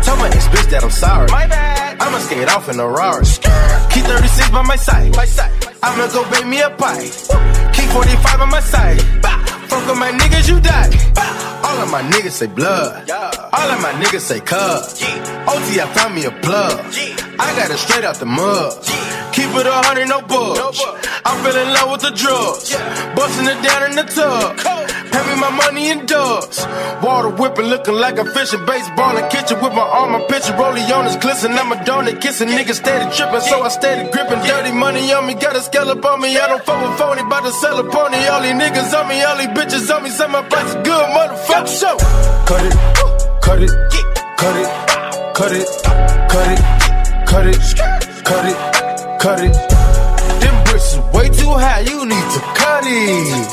Tell 0.03 0.17
my 0.17 0.27
ex 0.27 0.45
bitch 0.53 0.69
that 0.69 0.83
I'm 0.83 0.91
sorry. 0.91 1.27
My 1.31 1.47
bad. 1.47 1.99
I'ma 1.99 2.19
skate 2.19 2.47
off 2.49 2.69
in 2.69 2.79
a 2.79 2.87
Rari. 2.87 3.25
Key 3.91 4.01
36 4.01 4.51
by 4.51 4.61
my 4.61 4.75
side. 4.75 5.15
My 5.15 5.25
side. 5.25 5.51
I'ma 5.81 6.07
go 6.13 6.21
bake 6.29 6.45
me 6.45 6.61
a 6.61 6.69
pie. 6.69 7.09
Key 7.73 7.87
45 7.89 8.41
on 8.41 8.49
my 8.49 8.59
side. 8.59 9.01
Fuck 9.69 9.87
with 9.87 9.97
my 9.97 10.11
niggas, 10.11 10.47
you 10.47 10.59
die. 10.59 10.91
All 11.63 11.77
of 11.81 11.89
my 11.89 12.03
niggas 12.03 12.31
say 12.31 12.47
blood. 12.47 13.09
All 13.09 13.69
of 13.71 13.81
my 13.81 13.93
niggas 13.93 14.21
say 14.21 14.39
cub. 14.41 14.83
OT, 15.49 15.79
I 15.81 15.87
found 15.95 16.13
me 16.13 16.25
a 16.25 16.31
plug. 16.31 16.79
I 17.39 17.55
got 17.57 17.71
it 17.71 17.77
straight 17.77 18.03
out 18.03 18.17
the 18.17 18.25
mud. 18.25 18.73
Keep 19.31 19.55
it 19.55 19.65
a 19.65 19.71
hundred, 19.87 20.07
no 20.07 20.21
budge. 20.21 20.79
I 21.23 21.31
fell 21.43 21.55
in 21.55 21.69
love 21.73 21.91
with 21.91 22.03
the 22.03 22.11
drugs. 22.11 22.75
Busting 23.15 23.47
it 23.47 23.59
down 23.63 23.91
in 23.91 23.95
the 23.95 24.03
tub. 24.03 24.59
Pay 24.59 25.23
me 25.27 25.35
my 25.39 25.49
money 25.49 25.89
in 25.89 26.05
dubs. 26.05 26.67
Water 27.01 27.29
whipping, 27.29 27.65
looking 27.65 27.95
like 27.95 28.17
a 28.17 28.25
fishing 28.25 28.65
baseball 28.65 29.15
in 29.17 29.27
kitchen 29.29 29.59
with 29.63 29.73
my 29.73 29.87
arm, 29.87 30.11
my 30.11 30.21
picture 30.27 30.55
rolling 30.55 30.83
on 30.91 31.05
his 31.05 31.15
glisten. 31.15 31.53
I'm 31.53 31.71
a 31.71 31.75
donut 31.87 32.19
kissing, 32.21 32.49
niggas 32.49 32.83
steady 32.83 33.07
tripping, 33.15 33.41
so 33.41 33.63
I 33.63 33.69
steady 33.69 34.09
gripping. 34.11 34.39
Dirty 34.43 34.71
money 34.71 35.11
on 35.13 35.25
me, 35.27 35.33
got 35.33 35.55
a 35.55 35.61
scallop 35.61 36.03
on 36.03 36.21
me. 36.21 36.37
I 36.37 36.47
don't 36.47 36.63
fuck 36.63 36.81
with 36.83 36.97
phony, 36.99 37.23
bout 37.23 37.43
to 37.43 37.51
sell 37.51 37.79
a 37.79 37.83
pony. 37.89 38.19
All 38.27 38.41
these 38.41 38.51
niggas 38.51 38.91
on 38.99 39.07
me, 39.07 39.23
all 39.23 39.37
these 39.37 39.47
bitches 39.55 39.87
on 39.95 40.03
me. 40.03 40.09
Say 40.09 40.27
my 40.27 40.41
price 40.43 40.69
is 40.69 40.75
good, 40.83 41.05
motherfucker. 41.15 41.79
Show. 41.79 41.97
Cut 42.49 42.63
it, 42.67 42.75
cut 43.41 43.61
it, 43.63 43.71
cut 44.37 44.57
it, 44.59 44.69
cut 45.35 45.51
it, 45.55 45.67
cut 46.27 46.47
it, 46.51 46.59
cut 47.25 47.47
it, 47.47 47.47
cut 47.47 47.47
it, 47.47 48.25
cut 48.25 48.45
it. 48.45 48.70
Them 49.21 50.63
bricks 50.65 50.95
is 50.95 50.99
way 51.13 51.29
too 51.29 51.45
high, 51.45 51.81
you 51.81 52.05
need 52.07 52.27
to 52.33 52.39
cut 52.57 52.83
it. 52.87 53.47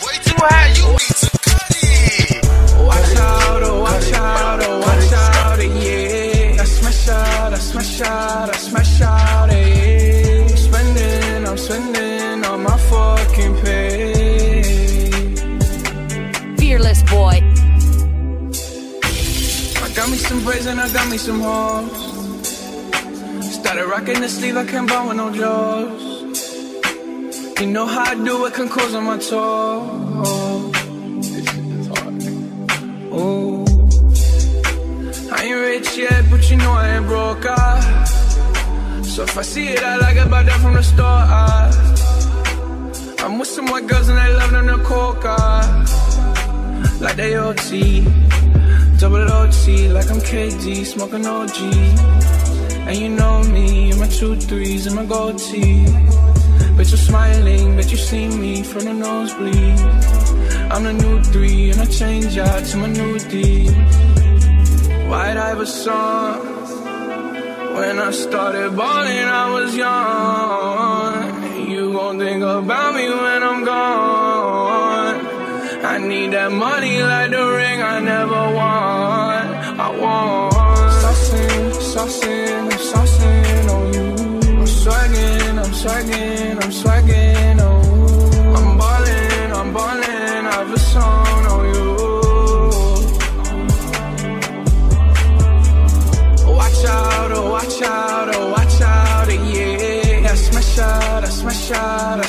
Way 0.00 0.16
too 0.24 0.40
high, 0.40 0.72
you 0.78 0.86
need 0.92 1.16
to 1.20 1.28
cut 1.44 1.68
it. 1.68 2.40
Watch 2.88 3.16
out, 3.18 3.62
oh, 3.64 3.82
watch 3.82 4.12
out, 4.14 4.60
oh, 4.62 4.80
watch 4.80 5.12
out, 5.12 5.58
yeah. 5.60 6.56
I 6.58 6.64
smash 6.64 7.08
out, 7.08 7.52
I 7.52 7.58
smash 7.58 8.00
out, 8.00 8.48
I 8.48 8.56
smash 8.56 9.00
out, 9.02 9.50
yeah. 9.52 10.46
I'm 10.48 10.56
spending, 10.56 11.46
I'm 11.46 11.58
spending 11.58 12.44
on 12.46 12.62
my 12.62 12.78
fucking 12.78 13.56
pay. 13.62 15.34
Fearless 16.56 17.02
boy. 17.02 17.42
I 19.84 19.88
got 19.94 20.08
me 20.08 20.16
some 20.16 20.42
braids 20.44 20.64
and 20.64 20.80
I 20.80 20.90
got 20.90 21.10
me 21.10 21.18
some 21.18 21.40
hoes. 21.42 22.13
Started 23.64 23.86
rocking 23.86 24.20
the 24.20 24.28
sleeve, 24.28 24.58
I 24.58 24.66
can't 24.66 24.86
buy 24.86 25.06
with 25.06 25.16
no 25.16 25.32
jaws. 25.32 26.02
You 27.58 27.66
know 27.68 27.86
how 27.86 28.02
I 28.02 28.14
do 28.14 28.44
it, 28.44 28.52
can 28.52 28.68
cause 28.68 28.94
on 28.94 29.04
my 29.04 29.16
toes. 29.16 30.76
Ooh. 33.18 33.64
I 35.32 35.44
ain't 35.44 35.60
rich 35.66 35.96
yet, 35.96 36.24
but 36.30 36.50
you 36.50 36.56
know 36.58 36.72
I 36.72 36.96
ain't 36.96 37.06
broke. 37.06 37.46
Ah. 37.48 39.00
So 39.02 39.22
if 39.22 39.38
I 39.38 39.40
see 39.40 39.68
it, 39.68 39.82
I 39.82 39.96
like 39.96 40.18
it, 40.18 40.30
buy 40.30 40.42
that 40.42 40.60
from 40.60 40.74
the 40.74 40.82
store. 40.82 41.24
Ah. 41.40 41.70
I'm 43.20 43.38
with 43.38 43.48
some 43.48 43.64
white 43.68 43.86
girls 43.86 44.10
and 44.10 44.18
they 44.18 44.30
love 44.34 44.50
them 44.50 44.66
to 44.66 44.76
coca. 44.84 45.36
Like 47.00 47.16
they 47.16 47.34
OT, 47.38 48.02
double 48.98 49.26
OT, 49.32 49.88
like 49.88 50.10
I'm 50.10 50.20
KD, 50.20 50.84
smoking 50.84 51.24
OG. 51.24 52.53
And 52.86 52.96
you 52.96 53.08
know 53.08 53.42
me, 53.44 53.90
and 53.90 54.00
my 54.00 54.08
two 54.08 54.36
threes 54.36 54.86
and 54.86 54.96
my 54.96 55.06
gold 55.06 55.38
tee. 55.38 55.86
Bitch, 56.76 56.90
you're 56.90 57.06
smiling, 57.10 57.76
bet 57.76 57.90
you 57.90 57.96
see 57.96 58.28
me 58.28 58.62
from 58.62 58.84
the 58.84 58.92
nosebleed. 58.92 59.78
I'm 60.72 60.84
the 60.84 60.92
new 60.92 61.22
three, 61.22 61.70
and 61.70 61.80
I 61.80 61.86
change 61.86 62.36
out 62.36 62.64
to 62.64 62.76
my 62.76 62.88
new 62.88 63.18
D. 63.18 63.68
White 65.08 65.36
Iverson. 65.36 66.54
When 67.76 67.98
I 67.98 68.10
started 68.10 68.76
balling, 68.76 69.28
I 69.42 69.50
was 69.54 69.76
young. 69.76 71.68
You 71.70 71.92
gon' 71.92 72.18
think 72.18 72.42
about 72.42 72.94
me 72.94 73.08
when 73.08 73.42
I'm 73.42 73.64
gone. 73.64 75.16
I 75.84 75.98
need 75.98 76.32
that 76.32 76.52
money 76.52 77.02
like 77.02 77.30
the 77.30 77.44
ring 77.58 77.82
I 77.82 78.00
never 78.00 78.42
won. 78.58 79.40
I 79.80 79.88
want. 80.00 80.54
I'm 81.04 81.72
saucing 81.92 82.63
swagging, 86.04 86.58
I'm 86.62 86.72
on 86.72 87.60
oh. 87.60 87.60
you. 87.60 88.54
I'm 88.56 88.78
ballin', 88.78 89.52
I'm 89.52 89.72
ballin', 89.72 90.46
I've 90.46 90.72
a 90.72 90.78
song 90.78 91.46
on 91.52 91.64
you. 91.74 91.92
Watch 96.56 96.84
out, 96.84 97.32
oh, 97.32 97.50
watch 97.50 97.82
out, 97.82 98.34
oh, 98.34 98.50
watch 98.52 98.80
out, 98.80 99.28
yeah. 99.28 100.30
I 100.30 100.34
smash 100.34 100.78
out, 100.78 101.24
I 101.24 101.28
smash 101.28 101.70
out, 101.70 102.23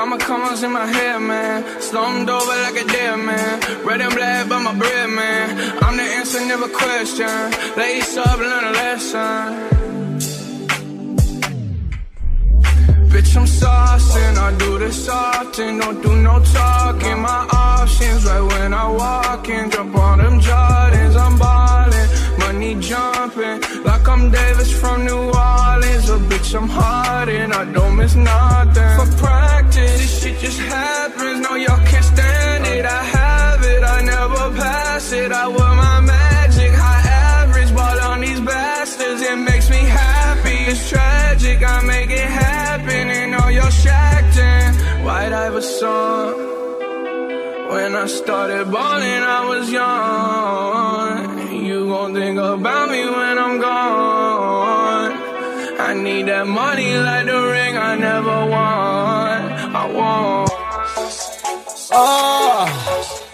Comma 0.00 0.16
commas 0.16 0.62
in 0.62 0.72
my 0.72 0.86
hair, 0.86 1.20
man. 1.20 1.62
Slumped 1.78 2.30
over 2.30 2.56
like 2.64 2.76
a 2.82 2.86
dead 2.86 3.16
man. 3.18 3.60
Red 3.84 4.00
and 4.00 4.14
black 4.14 4.48
by 4.48 4.58
my 4.62 4.74
bread, 4.74 5.10
man. 5.10 5.46
I'm 5.82 5.94
the 5.98 6.02
answer, 6.02 6.40
never 6.40 6.68
question. 6.68 7.28
Lace 7.76 8.16
up, 8.16 8.38
learn 8.38 8.64
a 8.64 8.72
lesson. 8.80 9.90
Bitch, 13.10 13.36
I'm 13.36 13.44
saucing, 13.44 14.38
I 14.38 14.56
do 14.56 14.78
this 14.78 15.06
often, 15.06 15.80
don't 15.80 16.00
do 16.00 16.16
no 16.16 16.40
talking. 16.44 17.20
My 17.20 17.46
options 17.52 18.24
right 18.24 18.40
when 18.40 18.72
I 18.72 18.88
walk 18.88 19.46
in, 19.50 19.70
jump 19.70 19.94
on 19.96 20.16
them 20.16 20.40
Jordans, 20.40 21.14
I'm 21.14 21.38
ballin', 21.38 22.08
money 22.40 22.74
jumping. 22.88 23.58
Like 23.88 24.06
I'm 24.08 24.30
Davis 24.30 24.72
from 24.80 25.04
New 25.04 25.22
Orleans. 25.48 26.08
A 26.16 26.18
bitch, 26.30 26.50
I'm 26.58 26.68
hard 26.68 27.28
and 27.28 27.52
I 27.52 27.64
don't 27.76 27.96
miss 27.96 28.14
nothing. 28.14 28.92
For 28.98 29.08
practice, 29.24 29.92
this 30.00 30.22
shit 30.22 30.38
just 30.38 30.60
happens. 30.60 31.38
No, 31.46 31.54
y'all 31.64 31.84
can't 31.90 32.04
stand 32.14 32.66
it. 32.66 32.84
I 32.84 33.02
have 33.18 33.62
it, 33.74 33.82
I 33.96 33.98
never 34.14 34.42
pass 34.60 35.12
it. 35.12 35.30
I 35.32 35.46
wear 35.48 35.72
my 35.84 36.00
magic 36.00 36.72
High 36.82 37.08
average, 37.40 37.74
ball 37.74 38.00
on 38.10 38.20
these 38.20 38.40
bastards. 38.40 39.20
It 39.22 39.38
makes 39.50 39.68
me 39.70 39.82
happy. 40.02 40.58
It's 40.72 40.88
tragic, 40.90 41.58
I 41.62 41.76
make 41.94 42.10
it 42.10 42.30
happen. 42.44 43.04
And 43.18 43.34
all 43.34 43.50
y'all 43.50 43.70
shacked 43.70 44.36
in. 44.36 45.04
White 45.04 45.32
Iverson. 45.32 45.78
Song 45.80 46.50
when 47.70 47.94
I 47.94 48.06
started 48.06 48.70
balling, 48.70 49.22
I 49.38 49.40
was 49.48 49.70
young. 49.70 51.39
You 51.90 51.96
gon' 51.96 52.14
think 52.14 52.38
about 52.38 52.88
me 52.88 53.02
when 53.04 53.36
I'm 53.36 53.58
gone. 53.60 55.10
I 55.80 55.92
need 55.92 56.26
that 56.28 56.46
money 56.46 56.94
like 56.94 57.26
the 57.26 57.40
ring 57.50 57.76
I 57.76 57.96
never 57.96 58.46
won. 58.46 59.38
I 59.74 59.90
want. 59.90 60.50
Oh, 61.90 62.68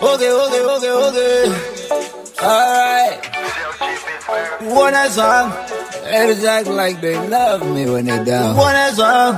okay, 0.00 0.32
okay, 0.32 0.62
okay, 0.72 0.92
okay. 1.04 1.42
Alright. 2.40 3.20
One 4.72 4.92
that 4.94 5.10
song. 5.10 5.52
Ladies 6.10 6.42
act 6.46 6.68
like 6.68 7.02
they 7.02 7.28
love 7.28 7.60
me 7.60 7.90
when 7.90 8.06
they 8.06 8.24
down. 8.24 8.56
One 8.56 8.72
that 8.72 8.94
song. 8.94 9.36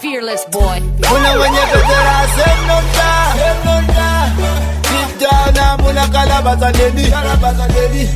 Fearless 0.00 0.46
boy. 0.46 0.80
Muna 0.80 1.32
wenye 1.42 1.64
petera 1.72 2.24
semnonda. 2.36 3.12
Semnonda. 3.36 3.82
Deep 4.38 4.51
muna 5.82 6.06
kalabasa 6.08 6.72
dedi. 6.72 7.10
Kalabasa 7.10 7.68
dedi. 7.68 8.08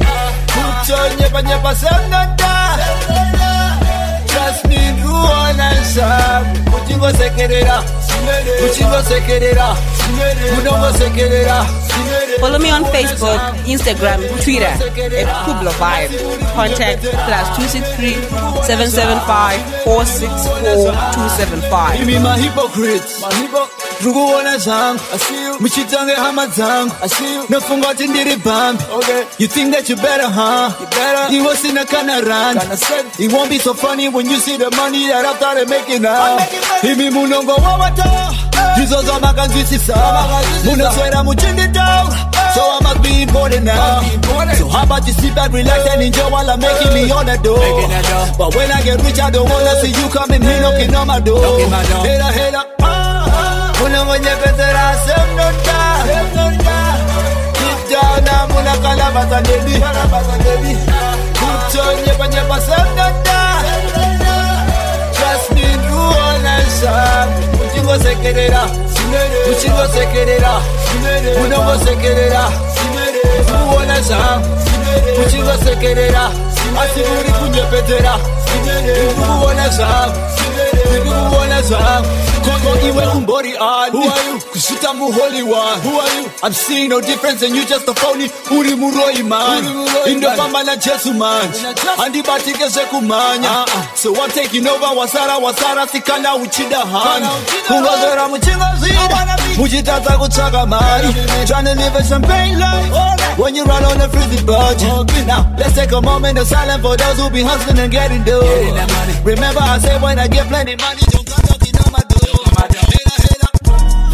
Kucho 0.53 0.97
nyepa 1.19 1.43
nyepa 1.43 1.75
semnonda. 1.75 2.53
Trust 4.27 4.65
me, 4.69 4.81
you 5.01 5.15
understand. 5.15 6.47
Kuchingo 6.71 7.11
sekerera. 7.13 7.83
Kuchingo 8.61 9.03
sekerera. 9.03 9.77
Kudongo 10.55 10.93
sekerera. 10.99 11.67
Follow 12.41 12.59
me 12.59 12.71
on 12.71 12.85
Facebook, 12.85 13.41
Instagram, 13.67 14.21
Twitter 14.43 14.67
at 14.67 15.29
Kubla 15.47 15.73
Vibe. 15.81 16.13
Contact 16.55 17.01
plus 17.01 17.47
263 17.57 18.15
775 18.63 19.61
464 19.85 20.93
275. 21.15 21.99
Give 21.99 22.07
me 22.07 22.19
my 22.19 22.39
hypocrite. 22.39 23.03
My 23.23 23.33
hypocrite. 23.99 24.03
Tukuona 24.03 24.59
zangu 24.59 25.01
mchitange 25.61 26.15
hama 26.15 26.47
zangu 26.47 26.93
nafunga 27.49 27.89
ati 27.89 28.07
ndiri 28.09 28.37
bambi. 28.37 28.85
You 29.39 29.49
think 29.49 29.75
that 29.75 29.89
you 29.89 29.97
better 29.97 30.29
huh? 30.29 30.71
You 30.81 30.87
better. 30.87 31.33
You 31.35 31.43
iwo 31.43 31.57
sina 31.57 31.85
kana 31.85 32.21
rand 32.21 32.61
it 33.19 33.33
won't 33.33 33.51
be 33.51 33.59
so 33.59 33.75
funny 33.75 34.09
when 34.09 34.27
you 34.31 34.37
see 34.39 34.57
the 34.57 34.71
money 34.77 35.07
that 35.09 35.25
I 35.25 35.37
started 35.37 35.69
making 35.69 36.03
now 36.03 36.39
imi 36.83 37.11
munongo 37.11 37.55
wa 37.55 37.77
wato 37.77 38.05
izo 38.83 39.03
za 39.03 39.19
makanzwisisa 39.21 39.97
munoswera 40.65 41.25
muchindito 41.25 41.81
So 42.55 42.63
I 42.63 42.79
must 42.83 43.03
be 43.03 43.23
important 43.23 43.65
now. 43.65 44.01
So 44.57 44.67
how 44.69 44.85
about 44.85 45.07
you 45.07 45.13
sit 45.13 45.35
back, 45.35 45.53
relax, 45.53 45.87
and 45.93 46.01
enjoy 46.03 46.31
while 46.31 46.49
I'm 46.49 46.59
making 46.61 46.95
me 46.95 47.11
on 47.11 47.27
the 47.27 47.37
door. 47.43 47.59
But 48.39 48.55
when 48.55 48.71
I 48.73 48.81
get 48.83 49.03
rich, 49.05 49.19
I 49.21 49.31
don't 49.31 49.51
wanna 49.51 49.75
see 49.83 49.89
you 49.93 50.09
coming. 50.09 50.41
Here 50.41 50.61
knocking 50.63 50.95
on 50.95 51.07
my 51.07 51.21
door. 51.21 51.45
Hater, 51.45 52.33
hater, 52.33 52.65
ah. 52.81 53.06
Muna 53.81 54.05
mwenye 54.05 54.31
petera 54.31 54.95
semnonda. 55.07 55.79
Deep 57.53 57.91
down 57.91 58.25
na 58.25 58.47
muna 58.55 58.77
kalabasa 58.77 59.41
dedi. 59.41 59.81
Kucho 61.39 61.83
nyepa 62.07 62.29
nyepa 62.29 62.61
semnonda. 62.61 63.63
Trust 65.13 65.51
me, 65.55 65.63
you 65.63 66.01
understand. 66.35 67.31
Kuchingo 67.59 67.99
sekerera. 67.99 68.63
Kuchingo 69.47 69.87
sekerera. 69.95 70.61
Kunongo 71.39 71.79
sekerera. 71.85 72.51
Kuona 73.71 74.01
za. 74.01 74.41
Kuchingo 75.17 75.53
sekerera. 75.65 76.31
Asiburi 76.83 77.33
kunyepetera. 77.39 78.15
Kuona 79.17 79.69
za. 79.69 79.89
Kuona 81.31 81.63
za. 81.63 82.03
Kongo 82.47 82.81
iwe 82.87 83.07
umbori 83.07 83.57
ani. 83.57 83.91
Who 83.93 84.03
are 84.03 84.25
you? 84.29 84.39
Kushita 84.53 84.95
mu 84.95 85.11
holy 85.13 85.43
one. 85.43 85.81
Who 85.83 86.01
are 86.01 86.21
you? 86.21 86.31
I'm 86.43 86.53
seeing 86.53 86.89
no 86.91 87.01
difference 87.01 87.43
and 87.43 87.55
you 87.57 87.67
just 87.67 87.89
a 87.89 87.95
phony. 87.95 88.31
Uri 88.51 88.75
muroi 88.81 89.23
man. 89.27 89.65
Indo 90.07 90.31
pamba 90.39 90.65
na 90.65 90.77
Jesu 90.77 91.13
man. 91.13 91.49
Andi 91.99 92.23
batike 92.23 92.69
se 92.71 92.85
kumanya. 92.91 93.67
So 93.97 94.15
I'm 94.15 94.31
taking 94.31 94.67
over 94.67 94.95
wasara 94.95 95.39
wasara 95.39 95.87
sikana 95.87 96.37
uchida 96.37 96.81
hani. 96.81 97.27
Kungozera 97.67 98.29
muchingozira. 98.29 99.37
Mujitata 99.57 100.19
kutsaka 100.19 100.67
mari. 100.67 101.13
Trying 101.47 101.65
to 101.65 101.75
live 101.75 101.97
a 101.97 102.05
champagne 102.05 102.59
life. 102.59 103.39
When 103.39 103.55
you 103.55 103.65
run 103.65 103.85
on 103.85 104.01
a 104.01 104.09
frizzy 104.09 104.45
budget. 104.45 105.27
Now 105.27 105.55
let's 105.59 105.75
take 105.75 105.93
a 105.93 106.01
moment 106.01 106.39
of 106.39 106.47
silence 106.47 106.83
for 106.83 106.97
those 106.97 107.19
who 107.19 107.31
be 107.31 107.43
hustling 107.43 107.79
and 107.79 107.91
getting 107.91 108.23
dough. 108.23 108.41
Remember 109.25 109.61
I 109.61 109.79
said 109.79 110.01
when 110.01 110.19
I 110.19 110.29
get 110.29 110.47
plenty 110.49 110.77
money, 110.77 111.01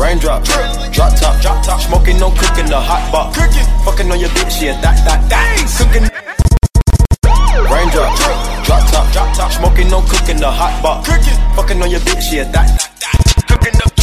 Raindrop, 0.03 0.43
drop 0.43 1.15
top, 1.15 1.39
drop 1.41 1.65
top, 1.65 1.81
smoking, 1.81 2.19
no 2.19 2.33
cooking, 2.33 2.65
in 2.65 2.71
the 2.71 2.81
hot 2.81 3.13
box. 3.13 3.39
Cooking, 3.39 3.65
fucking 3.85 4.11
on 4.11 4.19
your 4.19 4.31
bitch, 4.31 4.61
yeah, 4.61 4.81
that, 4.81 4.97
that, 5.07 5.31
that. 5.31 5.57
Cooking. 5.79 6.03
Raindrop, 7.71 8.19
drop 8.67 8.83
top, 8.91 9.07
drop 9.13 9.37
top, 9.37 9.53
smoking, 9.53 9.89
no 9.89 10.01
cooking, 10.03 10.35
in 10.35 10.39
the 10.39 10.51
hot 10.51 10.83
box. 10.83 11.09
Cooking, 11.09 11.39
fucking 11.55 11.81
on 11.81 11.89
your 11.89 12.01
bitch, 12.01 12.33
yeah, 12.33 12.43
that, 12.51 12.67
that, 12.67 12.91
that. 12.99 13.17
Cooking 13.47 13.81
up 13.81 13.95
the 13.95 14.03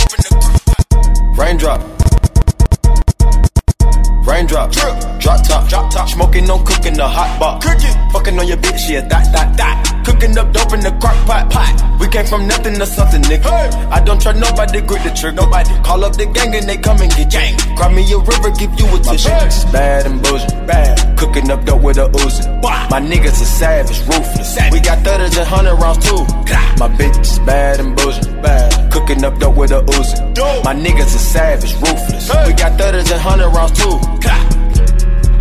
Raindrop. 4.39 4.73
Raindrop, 4.73 5.19
drop 5.19 5.43
top, 5.43 5.67
drop 5.67 5.91
top, 5.91 6.07
smoking, 6.07 6.45
no 6.45 6.59
cooking, 6.63 6.93
the 6.93 7.05
hot 7.05 7.37
box. 7.39 7.65
Cooking, 7.65 7.91
fucking 8.13 8.39
on 8.39 8.47
your 8.47 8.55
bitch, 8.55 8.89
yeah, 8.89 9.01
that, 9.01 9.27
that, 9.33 9.57
that. 9.57 10.03
Cooking 10.05 10.37
up 10.37 10.53
dope 10.53 10.71
in 10.71 10.79
the 10.79 10.91
crock 11.01 11.19
pot, 11.27 11.51
pot. 11.51 11.99
We 11.99 12.07
came 12.07 12.25
from 12.25 12.47
nothing 12.47 12.79
to 12.79 12.85
something, 12.85 13.21
nigga. 13.23 13.51
I 13.91 13.99
don't 13.99 14.21
trust 14.21 14.39
nobody, 14.39 14.79
grip 14.79 15.03
the 15.03 15.11
trigger. 15.11 15.43
Nobody 15.43 15.75
call 15.83 16.05
up 16.05 16.15
the 16.15 16.25
gang 16.27 16.55
and 16.55 16.63
they 16.69 16.77
come 16.77 17.01
and 17.01 17.11
get 17.11 17.29
gang. 17.29 17.57
Cry 17.75 17.91
me 17.91 18.07
a 18.13 18.17
river, 18.17 18.51
give 18.55 18.71
you 18.79 18.87
a 18.87 18.99
tissue. 19.03 19.27
It's 19.43 19.65
bad 19.75 20.05
and 20.07 20.23
bullshit, 20.23 20.55
bad. 20.65 21.19
Cooking 21.19 21.51
up 21.51 21.65
dope 21.65 21.83
with 21.83 21.97
a 21.97 22.07
Uzi. 22.07 22.47
My 22.63 23.01
niggas 23.01 23.43
are 23.43 23.51
savage, 23.59 23.99
ruthless. 24.07 24.55
We 24.71 24.79
got 24.79 25.03
thudders 25.03 25.35
and 25.35 25.47
hundred 25.47 25.75
rounds 25.75 25.99
too. 26.07 26.23
My 26.79 26.87
bitch 26.87 27.19
is 27.19 27.39
bad 27.39 27.81
and 27.81 27.93
bullshit, 27.93 28.41
bad. 28.41 28.88
Cooking 28.91 29.23
up 29.23 29.37
dope 29.39 29.55
with 29.55 29.71
a 29.71 29.81
Uzi. 29.81 30.63
My 30.63 30.73
niggas 30.73 31.15
are 31.15 31.25
savage, 31.33 31.73
ruthless. 31.75 32.29
We 32.47 32.53
got 32.53 32.77
thudders 32.77 33.11
and 33.11 33.21
hundred 33.21 33.49
rounds 33.49 33.73
too. 33.79 33.99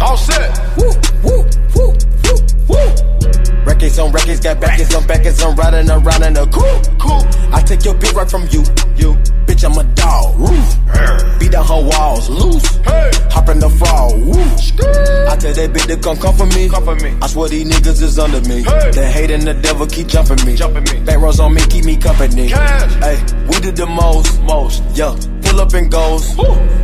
All 0.01 0.17
set. 0.17 0.59
Woo, 0.77 0.91
woo, 1.25 1.45
woo, 1.75 1.97
woo, 2.25 2.39
woo. 2.69 3.65
Records 3.65 3.99
on 3.99 4.13
records, 4.13 4.41
got 4.41 4.61
backers 4.61 4.95
on 4.95 5.07
backers, 5.07 5.43
I'm 5.43 5.57
riding 5.57 5.91
around 5.91 6.23
in 6.23 6.37
a 6.37 6.47
cool, 6.47 6.81
cool. 6.99 7.23
I 7.53 7.63
take 7.65 7.85
your 7.85 7.95
bitch 7.95 8.15
right 8.15 8.31
from 8.31 8.47
you, 8.51 8.63
you. 8.97 9.38
Bitch, 9.59 9.65
I'm 9.65 9.77
a 9.77 9.95
dog, 9.95 10.39
roof. 10.39 11.41
Beat 11.41 11.51
down 11.51 11.67
her 11.67 11.83
walls, 11.83 12.31
loose. 12.31 12.65
Hey. 12.79 13.11
Hop 13.31 13.49
in 13.49 13.59
the 13.59 13.69
fall, 13.69 14.15
woo. 14.17 14.33
I 14.33 15.37
tell 15.37 15.53
that 15.53 15.73
bitch 15.73 15.87
to 15.87 15.97
come 15.97 16.17
come 16.17 16.37
for 16.37 16.47
me. 16.47 16.69
Come 16.69 16.85
for 16.85 16.95
me. 16.95 17.17
I 17.21 17.27
swear 17.27 17.49
these 17.49 17.67
niggas 17.67 18.03
is 18.03 18.19
under 18.21 18.41
me. 18.49 18.63
Hey. 18.63 18.91
The 18.93 19.05
hate 19.05 19.31
and 19.33 19.43
the 19.43 19.55
devil 19.55 19.87
keep 19.87 20.07
jumping 20.07 20.45
me. 20.47 20.55
Jumping 20.55 20.85
me. 20.85 21.05
Back 21.05 21.19
rows 21.19 21.41
on 21.41 21.55
me, 21.55 21.63
keep 21.69 21.85
me 21.85 21.97
company. 21.97 22.47
Hey, 22.49 23.19
we 23.49 23.59
did 23.59 23.75
the 23.75 23.87
most, 23.87 24.41
most, 24.43 24.83
yeah. 24.95 25.17
Pull 25.49 25.61
up 25.61 25.73
and 25.73 25.91
goes. 25.91 26.37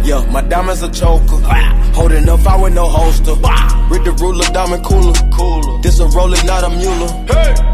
Yeah, 0.04 0.24
my 0.32 0.40
diamonds 0.40 0.82
a 0.82 0.88
choker. 0.88 1.36
Holding 1.92 2.28
up, 2.28 2.46
I 2.46 2.56
with 2.60 2.74
no 2.74 2.88
holster. 2.88 3.34
With 3.90 4.04
the 4.04 4.16
ruler, 4.20 4.44
diamond 4.52 4.84
cooler. 4.84 5.12
Cooler. 5.32 5.82
This 5.82 6.00
a 6.00 6.06
roller, 6.08 6.42
not 6.44 6.64
a 6.64 6.70
mule. 6.70 7.08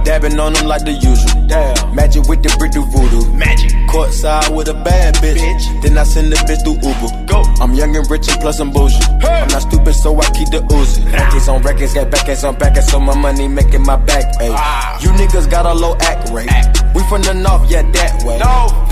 Dabbing 0.04 0.38
on 0.40 0.52
them 0.52 0.66
like 0.66 0.84
the 0.84 0.92
usual. 0.92 1.46
Damn. 1.46 1.94
Magic 1.94 2.26
with 2.26 2.42
the 2.42 2.54
brick 2.58 2.72
do 2.72 2.84
voodoo. 2.86 3.22
Magic. 3.34 3.70
Courtside 3.88 4.54
with 4.54 4.68
a 4.68 4.74
bad 4.74 5.14
bitch. 5.16 5.82
Then 5.82 5.96
I 5.96 6.02
send 6.02 6.32
the 6.32 6.36
bitch 6.42 6.62
through 6.66 6.82
Uber. 6.82 7.26
Go. 7.26 7.42
I'm 7.62 7.74
young 7.74 7.94
and 7.94 8.08
rich 8.10 8.28
and 8.28 8.40
plus 8.40 8.58
I'm 8.58 8.72
bougie. 8.72 8.98
I'm 9.22 9.48
not 9.48 9.62
stupid, 9.62 9.94
so 9.94 10.18
I 10.18 10.26
keep 10.34 10.50
the 10.50 10.58
Uzi. 10.74 11.06
Records 11.12 11.48
on 11.48 11.62
records, 11.62 11.94
got 11.94 12.10
backers 12.10 12.42
on 12.42 12.56
backers, 12.58 12.90
so 12.90 12.98
my 12.98 13.14
money 13.14 13.46
making 13.46 13.82
my 13.82 13.96
back. 13.96 14.24
Ayy. 14.40 14.50
Ah. 14.50 14.98
You 15.00 15.10
niggas 15.10 15.48
got 15.50 15.66
a 15.66 15.72
low 15.72 15.96
act 16.00 16.30
rate. 16.30 16.50
We 16.94 17.02
from 17.08 17.22
the 17.22 17.34
north, 17.34 17.70
yeah, 17.70 17.82
that 17.82 18.24
way. 18.24 18.38
No. 18.38 18.89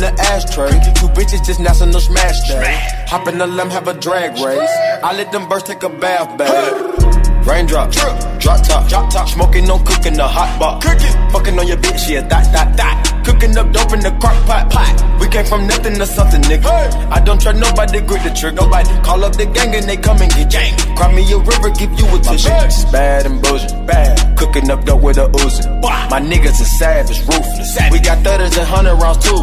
Fat 0.00 0.10
cookie 0.10 0.14
blunt 0.14 0.16
in 0.16 0.16
the 0.16 0.22
ashtray. 0.22 0.70
Two 0.94 1.08
bitches 1.08 1.44
just 1.44 1.60
nassin' 1.60 1.92
national 1.92 2.00
smash 2.00 2.48
day. 2.48 2.78
Hop 3.08 3.28
in 3.28 3.38
the 3.38 3.46
limb, 3.46 3.70
have 3.70 3.88
a 3.88 3.94
drag 3.94 4.32
race. 4.32 4.70
I 5.02 5.14
let 5.16 5.32
them 5.32 5.48
birds 5.48 5.64
take 5.64 5.82
a 5.82 5.88
bath, 5.88 6.36
babe. 6.38 7.46
Raindrop, 7.46 7.90
drop 7.92 8.62
top, 8.62 8.88
drop 8.88 9.10
top, 9.10 9.28
smoking, 9.28 9.66
no 9.66 9.78
cooking, 9.78 10.14
the 10.14 10.26
hot 10.26 10.58
box. 10.58 10.86
Cooking, 10.86 11.30
fucking 11.30 11.58
on 11.58 11.66
your 11.66 11.76
bitch, 11.76 12.08
yeah, 12.08 12.22
that, 12.22 12.52
that, 12.52 12.76
that. 12.76 13.03
Cooking 13.24 13.56
up 13.56 13.72
dope 13.72 13.92
in 13.92 14.00
the 14.00 14.10
crock 14.20 14.36
pot, 14.44 14.70
pot. 14.70 15.20
We 15.20 15.28
came 15.28 15.46
from 15.46 15.66
nothing 15.66 15.94
to 15.96 16.06
something, 16.06 16.42
nigga. 16.42 16.68
I 17.10 17.20
don't 17.20 17.40
trust 17.40 17.58
nobody, 17.58 18.00
grip 18.00 18.22
the 18.22 18.30
trigger. 18.30 18.56
Nobody 18.56 18.90
call 19.00 19.24
up 19.24 19.36
the 19.36 19.46
gang 19.46 19.74
and 19.74 19.88
they 19.88 19.96
come 19.96 20.20
and 20.20 20.30
get 20.32 20.50
gang. 20.50 20.76
Cry 20.96 21.08
me 21.14 21.24
a 21.32 21.38
river, 21.38 21.70
give 21.70 21.92
you 21.98 22.06
a 22.12 22.18
tissue. 22.20 22.50
My 22.50 22.60
bitch 22.60 22.78
is 22.78 22.84
bad 22.92 23.26
and 23.26 23.40
bullshit, 23.42 23.86
bad. 23.86 24.36
Cooking 24.36 24.70
up 24.70 24.84
dope 24.84 25.02
with 25.02 25.16
a 25.18 25.26
Uzi. 25.40 25.64
My 26.10 26.20
niggas 26.20 26.60
are 26.60 26.72
savage, 26.78 27.20
ruthless. 27.24 27.78
We 27.90 27.98
got 28.00 28.22
thudders 28.22 28.56
and 28.56 28.68
hundred 28.68 28.96
rounds 28.96 29.24
too. 29.24 29.40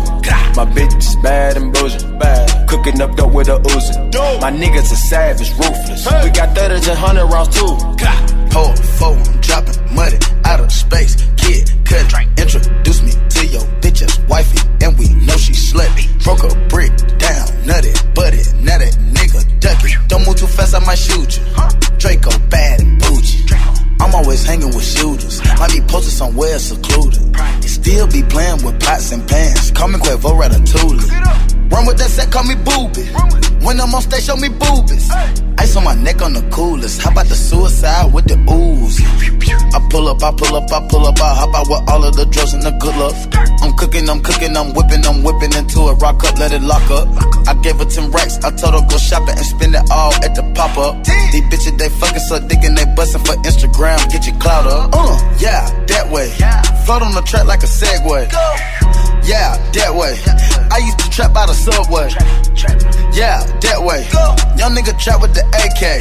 My 0.54 0.66
bitch 0.66 0.96
is 0.98 1.16
bad 1.24 1.58
and 1.58 1.74
bullshit, 1.74 2.06
bad. 2.20 2.70
Cooking 2.70 3.02
up 3.02 3.16
dope 3.16 3.34
with 3.34 3.50
a 3.50 3.58
Uzi. 3.58 3.98
My 4.42 4.52
niggas 4.52 4.92
are 4.92 5.04
savage, 5.10 5.50
ruthless. 5.58 6.06
We 6.24 6.30
got 6.30 6.54
thudders 6.56 6.88
and 6.88 6.98
hundred 6.98 7.26
rounds 7.26 7.50
too. 7.58 7.74
Hold 8.54 8.78
phone, 9.00 9.24
dropping 9.42 9.96
money 9.96 10.20
out 10.46 10.60
of 10.60 10.72
space. 10.72 11.16
Kid, 11.38 11.72
cut, 11.86 12.14
introduce 12.38 13.02
me 13.02 13.31
to 13.42 13.48
your 13.48 13.66
bitch's 13.82 14.20
wifey, 14.28 14.60
and 14.82 14.98
we 14.98 15.08
know 15.26 15.36
she 15.38 15.54
slut. 15.54 15.92
Broke 16.24 16.44
a 16.44 16.68
brick 16.68 16.96
down, 17.18 17.48
nutty, 17.66 17.94
butty, 18.14 18.44
now 18.62 18.78
that 18.78 18.94
nigga 19.14 19.60
duck 19.60 19.84
it. 19.84 19.98
Don't 20.08 20.26
move 20.26 20.38
too 20.38 20.48
fast, 20.48 20.76
I 20.76 20.80
might 20.86 20.98
shoot 20.98 21.38
you. 21.38 21.44
Draco 21.98 22.32
bad 22.50 22.82
and 22.82 23.00
bougie. 23.00 23.81
I'm 24.02 24.16
always 24.16 24.44
hanging 24.44 24.74
with 24.74 24.84
shooters. 24.84 25.40
Might 25.60 25.72
be 25.72 25.82
posted 25.82 26.14
somewhere 26.14 26.58
secluded. 26.58 27.22
Still 27.64 28.08
be 28.08 28.24
playing 28.24 28.66
with 28.66 28.82
pots 28.82 29.12
and 29.12 29.28
pans. 29.28 29.72
Call 29.72 29.90
me 29.90 30.00
Quavo 30.00 30.34
Ratatouille. 30.42 31.72
Run 31.72 31.86
with 31.86 31.98
that 32.00 32.10
set, 32.10 32.32
call 32.32 32.44
me 32.44 32.56
booby. 32.56 33.06
When 33.64 33.80
I'm 33.80 33.94
on 33.94 34.02
stage, 34.02 34.24
show 34.26 34.36
me 34.36 34.50
boobies. 34.50 35.10
Ice 35.58 35.76
on 35.76 35.84
my 35.84 35.96
neck 35.96 36.22
on 36.22 36.34
the 36.34 36.42
coolest. 36.50 37.02
How 37.02 37.12
about 37.12 37.28
the 37.28 37.36
suicide 37.36 38.12
with 38.12 38.26
the 38.26 38.36
ooze? 38.50 39.00
I 39.74 39.80
pull 39.90 40.08
up, 40.10 40.22
I 40.24 40.32
pull 40.36 40.56
up, 40.56 40.72
I 40.72 40.88
pull 40.90 41.06
up, 41.06 41.22
I 41.22 41.36
hop 41.36 41.56
out 41.56 41.70
with 41.70 41.90
all 41.90 42.04
of 42.04 42.16
the 42.16 42.26
drugs 42.26 42.54
and 42.54 42.64
the 42.64 42.72
good 42.72 42.96
luck. 42.98 43.51
I'm 43.92 44.00
cooking, 44.00 44.10
I'm 44.10 44.24
cooking, 44.24 44.56
I'm 44.56 44.74
whipping, 44.74 45.06
I'm 45.06 45.22
whipping 45.22 45.52
into 45.52 45.92
it. 45.92 45.96
Rock 46.00 46.24
up, 46.24 46.40
let 46.40 46.54
it 46.54 46.62
lock 46.62 46.90
up. 46.92 47.12
I 47.46 47.54
gave 47.62 47.76
her 47.76 47.84
10 47.84 48.12
racks, 48.12 48.38
I 48.38 48.50
told 48.52 48.74
her 48.74 48.88
go 48.88 48.98
shopping 48.98 49.36
and 49.36 49.46
spend 49.46 49.76
it 49.76 49.84
all 49.92 50.14
at 50.24 50.34
the 50.34 50.44
pop 50.56 50.78
up. 50.78 51.04
These 51.04 51.44
bitches, 51.52 51.78
they 51.78 51.90
fucking 51.90 52.24
so 52.24 52.40
dick 52.48 52.64
and 52.64 52.78
they 52.78 52.86
bustin' 52.96 53.20
for 53.26 53.36
Instagram. 53.44 54.00
Get 54.10 54.26
your 54.26 54.38
clout 54.40 54.66
up. 54.66 54.92
Uh, 54.94 55.20
yeah, 55.40 55.68
that 55.88 56.10
way. 56.10 56.30
Float 56.86 57.02
on 57.02 57.14
the 57.14 57.22
track 57.22 57.46
like 57.48 57.64
a 57.64 57.68
Segway. 57.68 58.32
Yeah, 59.28 59.60
that 59.76 59.92
way. 59.94 60.16
I 60.72 60.78
used 60.80 61.00
to 61.00 61.10
trap 61.10 61.34
by 61.34 61.46
the 61.46 61.54
subway. 61.54 62.08
Yeah, 63.12 63.44
that 63.44 63.84
way. 63.84 64.08
Young 64.58 64.72
nigga 64.72 64.98
trap 64.98 65.22
with 65.22 65.36
the 65.36 65.44
AK. 65.52 66.00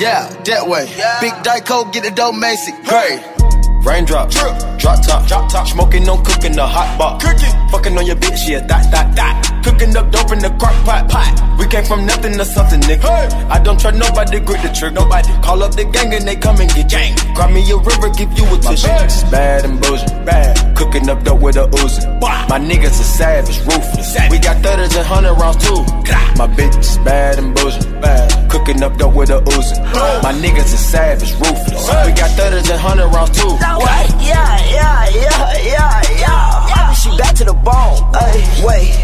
Yeah, 0.00 0.24
that 0.44 0.66
way. 0.66 0.86
Big 1.20 1.34
Dyco, 1.44 1.92
get 1.92 2.04
the 2.04 2.10
dough, 2.10 2.32
Macy. 2.32 2.72
Great. 2.88 3.37
Raindrop, 3.84 4.30
drip, 4.30 4.58
drop 4.78 5.02
top, 5.02 5.26
drop 5.26 5.50
top. 5.50 5.66
Smoking, 5.66 6.04
no 6.04 6.18
cooking, 6.18 6.52
the 6.52 6.66
hot 6.66 6.98
pot. 6.98 7.20
Cooking, 7.20 7.52
fucking 7.70 7.96
on 7.96 8.06
your 8.06 8.16
bitch, 8.16 8.48
yeah, 8.48 8.60
that, 8.66 8.90
that, 8.90 9.14
that. 9.16 9.48
Cooking 9.64 9.96
up 9.96 10.10
dope 10.10 10.32
in 10.32 10.38
the 10.38 10.50
crock 10.58 10.74
pot, 10.84 11.08
pot. 11.08 11.58
We 11.58 11.66
came 11.66 11.84
from 11.84 12.06
nothing 12.06 12.32
to 12.38 12.44
something, 12.44 12.80
nigga. 12.80 13.02
Hey. 13.02 13.28
I 13.50 13.58
don't 13.58 13.78
trust 13.78 13.98
nobody, 13.98 14.40
grip 14.40 14.62
the 14.62 14.68
trick, 14.68 14.92
nobody. 14.94 15.28
Call 15.42 15.62
up 15.62 15.74
the 15.74 15.84
gang 15.84 16.14
and 16.14 16.26
they 16.26 16.36
come 16.36 16.60
and 16.60 16.70
get 16.72 16.88
gang. 16.88 17.14
Grab 17.34 17.50
me 17.50 17.60
a 17.70 17.76
river, 17.76 18.10
give 18.10 18.32
you 18.38 18.44
a 18.46 18.56
tissue. 18.58 18.88
My 18.88 18.98
bitch 19.02 19.30
bad 19.30 19.64
and 19.64 19.80
bullshit, 19.80 20.24
bad. 20.24 20.76
Cooking 20.76 21.08
up 21.08 21.22
dope 21.24 21.40
with 21.40 21.56
a 21.56 21.66
Uzi. 21.82 22.04
My 22.20 22.58
niggas 22.58 23.00
are 23.00 23.10
savage, 23.18 23.58
ruthless. 23.66 24.16
We 24.30 24.38
got 24.38 24.62
30s 24.62 24.96
and 24.96 25.06
100 25.08 25.34
rounds 25.34 25.58
too. 25.64 25.82
My 26.38 26.46
bitch 26.46 26.78
is 26.78 26.98
bad 26.98 27.38
and 27.38 27.54
bullshit, 27.54 28.00
bad. 28.00 28.50
Cooking 28.50 28.82
up 28.82 28.96
dope 28.96 29.14
with 29.14 29.30
a 29.30 29.40
Uzi. 29.40 29.76
My 30.22 30.32
niggas 30.32 30.72
are 30.72 30.84
savage, 30.92 31.32
ruthless. 31.34 31.88
We 32.06 32.12
got 32.14 32.30
30s 32.38 32.70
and 32.70 32.80
100 32.80 33.08
rounds 33.08 33.36
too. 33.36 33.52
Wait, 33.76 34.10
yeah, 34.24 34.56
yeah, 34.70 35.08
yeah, 35.10 35.52
yeah, 35.62 36.02
yeah. 36.18 36.92
She 36.92 37.10
back 37.16 37.34
to 37.36 37.44
the 37.44 37.54
bone. 37.54 37.98
Ay, 38.14 38.40
wait. 38.64 38.94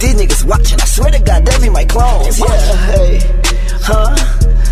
These 0.00 0.14
niggas 0.14 0.44
watching, 0.46 0.80
I 0.80 0.84
swear 0.84 1.10
to 1.10 1.20
God, 1.20 1.44
they 1.44 1.58
be 1.60 1.70
my 1.70 1.84
clones. 1.84 2.38
Yeah, 2.38 2.76
hey, 2.86 3.20
huh? 3.82 4.16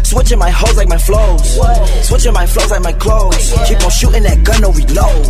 Switching 0.06 0.38
my 0.38 0.50
hoes 0.50 0.76
like 0.76 0.88
my 0.88 0.98
flows. 0.98 1.58
Switching 2.06 2.32
my 2.32 2.46
flows 2.46 2.70
like 2.70 2.82
my 2.82 2.92
clothes. 2.92 3.52
Keep 3.66 3.82
on 3.82 3.90
shooting 3.90 4.22
that 4.22 4.44
gun, 4.44 4.60
no 4.62 4.70
reload. 4.70 5.26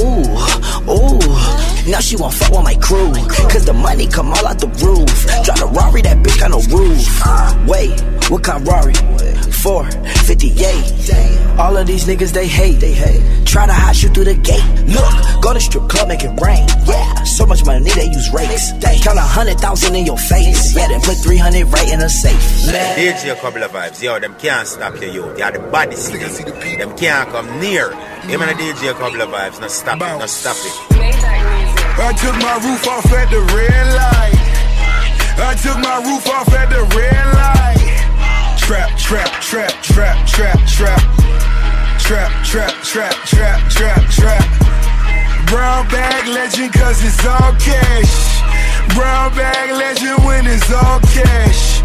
Ooh, 0.00 0.24
ooh. 0.88 1.90
Now 1.90 2.00
she 2.00 2.16
won't 2.16 2.32
fuck 2.32 2.50
with 2.50 2.64
my 2.64 2.74
crew. 2.76 3.12
Cause 3.52 3.66
the 3.66 3.74
money 3.74 4.06
come 4.06 4.28
all 4.32 4.46
out 4.46 4.58
the 4.58 4.68
roof. 4.80 5.44
Drive 5.44 5.60
the 5.60 5.66
Rari, 5.66 6.02
that 6.02 6.16
bitch 6.18 6.40
got 6.40 6.50
no 6.50 6.60
roof. 6.74 7.06
Uh. 7.24 7.52
Wait, 7.68 8.00
what 8.30 8.42
kind 8.42 8.62
of 8.62 8.68
Rari? 8.68 8.94
458. 9.62 11.58
All 11.58 11.76
of 11.76 11.86
these 11.86 12.04
niggas, 12.06 12.32
they 12.32 12.46
hate. 12.46 12.78
They 12.78 12.92
hate. 12.92 13.22
Try 13.44 13.66
to 13.66 13.72
hide 13.72 13.96
you 13.96 14.08
through 14.10 14.24
the 14.24 14.34
gate. 14.34 14.62
Look, 14.86 15.42
go 15.42 15.52
to 15.52 15.60
strip 15.60 15.88
club, 15.88 16.08
make 16.08 16.22
it 16.22 16.30
rain. 16.40 16.66
Yeah, 16.86 17.24
so 17.24 17.44
much 17.46 17.64
money, 17.64 17.90
they 17.90 18.06
use 18.06 18.30
rakes. 18.32 18.72
They 18.78 18.98
Count 19.00 19.18
a 19.18 19.22
hundred 19.22 19.58
thousand 19.58 19.96
in 19.96 20.06
your 20.06 20.18
face. 20.18 20.76
Yeah, 20.76 20.86
then 20.88 21.00
put 21.00 21.16
300 21.16 21.66
right 21.66 21.92
in 21.92 22.00
a 22.00 22.08
safe. 22.08 22.38
DJ 22.94 23.32
a 23.32 23.36
couple 23.40 23.62
of 23.62 23.72
vibes, 23.72 24.02
yo, 24.02 24.18
them 24.20 24.34
can't 24.38 24.66
stop 24.68 25.00
you, 25.00 25.10
yo. 25.10 25.34
They 25.34 25.42
are 25.42 25.52
the 25.52 25.58
body 25.58 25.96
sting. 25.96 26.20
Them 26.78 26.96
can't 26.96 27.28
come 27.30 27.58
near. 27.58 27.92
Him 28.28 28.42
and 28.42 28.50
the 28.50 28.62
DJ 28.62 28.90
a 28.90 28.94
couple 28.94 29.20
of 29.20 29.28
vibes, 29.30 29.60
no 29.60 29.68
stop 29.68 29.96
it, 29.96 30.18
no 30.18 30.26
stop 30.26 30.56
it. 30.56 30.72
I 31.98 32.12
took 32.12 32.36
my 32.38 32.54
roof 32.62 32.86
off 32.86 33.10
at 33.12 33.30
the 33.30 33.40
red 33.40 33.86
light. 33.96 34.38
I 35.40 35.54
took 35.54 35.78
my 35.78 35.98
roof 36.06 36.28
off 36.28 36.52
at 36.54 36.70
the 36.70 36.82
red 36.94 37.34
light. 37.34 37.77
Trap, 38.58 38.98
trap, 38.98 39.30
trap, 39.40 39.72
trap, 39.82 40.26
trap, 40.26 40.58
trap. 40.66 41.00
Trap, 41.98 42.44
trap, 42.44 42.74
trap, 42.82 43.14
trap, 43.24 43.70
trap, 43.70 44.10
trap. 44.10 44.44
Brown 45.46 45.88
bag 45.88 46.28
legend 46.28 46.72
cause 46.72 47.02
it's 47.02 47.24
all 47.24 47.52
cash. 47.56 48.42
Brown 48.94 49.34
bag 49.34 49.70
legend 49.70 50.24
when 50.24 50.46
it's 50.46 50.70
all 50.70 51.00
cash. 51.00 51.80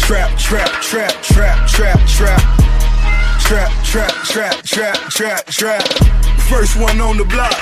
Trap, 0.00 0.36
trap, 0.38 0.70
trap, 0.80 1.12
trap, 1.22 1.68
trap, 1.68 2.00
trap. 2.06 2.40
Trap, 3.40 3.72
trap, 3.84 4.12
trap, 4.24 4.62
trap, 4.62 4.96
trap, 5.10 5.46
trap. 5.46 5.82
First 6.48 6.78
one 6.78 7.00
on 7.00 7.16
the 7.16 7.24
block. 7.24 7.56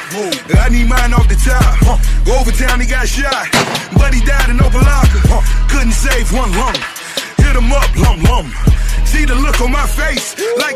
I 0.59 0.68
need 0.70 0.88
mine 0.88 1.14
off 1.14 1.29
the 1.29 1.37
top. 1.37 2.00
Overtown, 2.29 2.81
he 2.81 2.87
got 2.87 3.09
shot. 3.09 3.48
But 3.94 4.12
he 4.12 4.20
died 4.24 4.50
in 4.50 4.61
open 4.61 4.83
locker. 4.83 5.22
Couldn't 5.68 5.92
save 5.92 6.33
one 6.33 6.52
lung. 6.52 6.95
Up, 7.56 7.96
lum 7.96 8.20
lum. 8.20 8.52
See 9.06 9.24
the 9.24 9.34
look 9.34 9.62
on 9.62 9.72
my 9.72 9.86
face, 9.86 10.36
like 10.58 10.75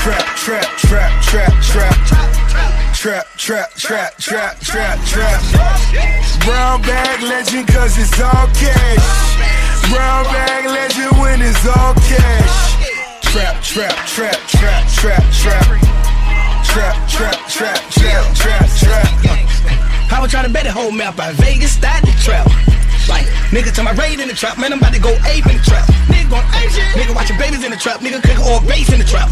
Trap, 0.00 0.24
trap, 0.34 0.64
trap, 0.78 1.22
trap, 1.22 1.62
trap, 1.62 1.92
trap. 2.06 3.26
Trap, 3.36 3.74
trap, 3.76 4.16
trap, 4.16 4.58
trap, 4.58 4.98
trap. 5.04 5.42
Brown 6.42 6.80
bag 6.80 7.20
legend 7.22 7.68
cause 7.68 7.98
it's 7.98 8.18
all 8.18 8.46
cash. 8.56 9.90
Brown 9.92 10.24
bag 10.24 10.64
legend 10.64 11.20
when 11.20 11.42
it's 11.42 11.66
all 11.66 11.92
cash. 12.08 12.80
Trap, 13.20 13.62
trap, 13.62 13.94
trap, 14.06 14.36
trap, 14.48 14.88
trap, 14.88 15.22
trap. 15.34 15.66
Trap, 16.64 17.08
trap, 17.08 17.48
trap, 17.48 17.90
trap, 17.90 18.34
trap, 18.34 18.68
trap. 18.80 20.12
I 20.12 20.18
was 20.22 20.30
trying 20.30 20.46
to 20.46 20.50
bet 20.50 20.64
the 20.64 20.72
whole 20.72 20.92
map 20.92 21.18
out 21.20 21.34
Vegas, 21.34 21.72
started 21.72 22.06
the 22.06 22.12
trap. 22.22 22.46
Like, 23.10 23.26
nigga 23.50 23.74
to 23.74 23.82
my 23.82 23.90
raid 23.98 24.20
in 24.22 24.28
the 24.30 24.38
trap, 24.38 24.56
man, 24.56 24.72
I'm 24.72 24.78
about 24.78 24.94
to 24.94 25.02
go 25.02 25.10
ape 25.26 25.50
in 25.50 25.58
the 25.58 25.64
trap. 25.66 25.82
Nigga 26.06 26.30
going 26.30 26.46
ape. 26.62 26.70
Nigga 26.94 27.12
watching 27.12 27.36
babies 27.36 27.66
in 27.66 27.74
the 27.74 27.76
trap, 27.76 27.98
nigga 27.98 28.22
cooking 28.22 28.38
all 28.46 28.62
bass 28.62 28.92
in 28.94 29.02
the 29.02 29.04
trap. 29.04 29.26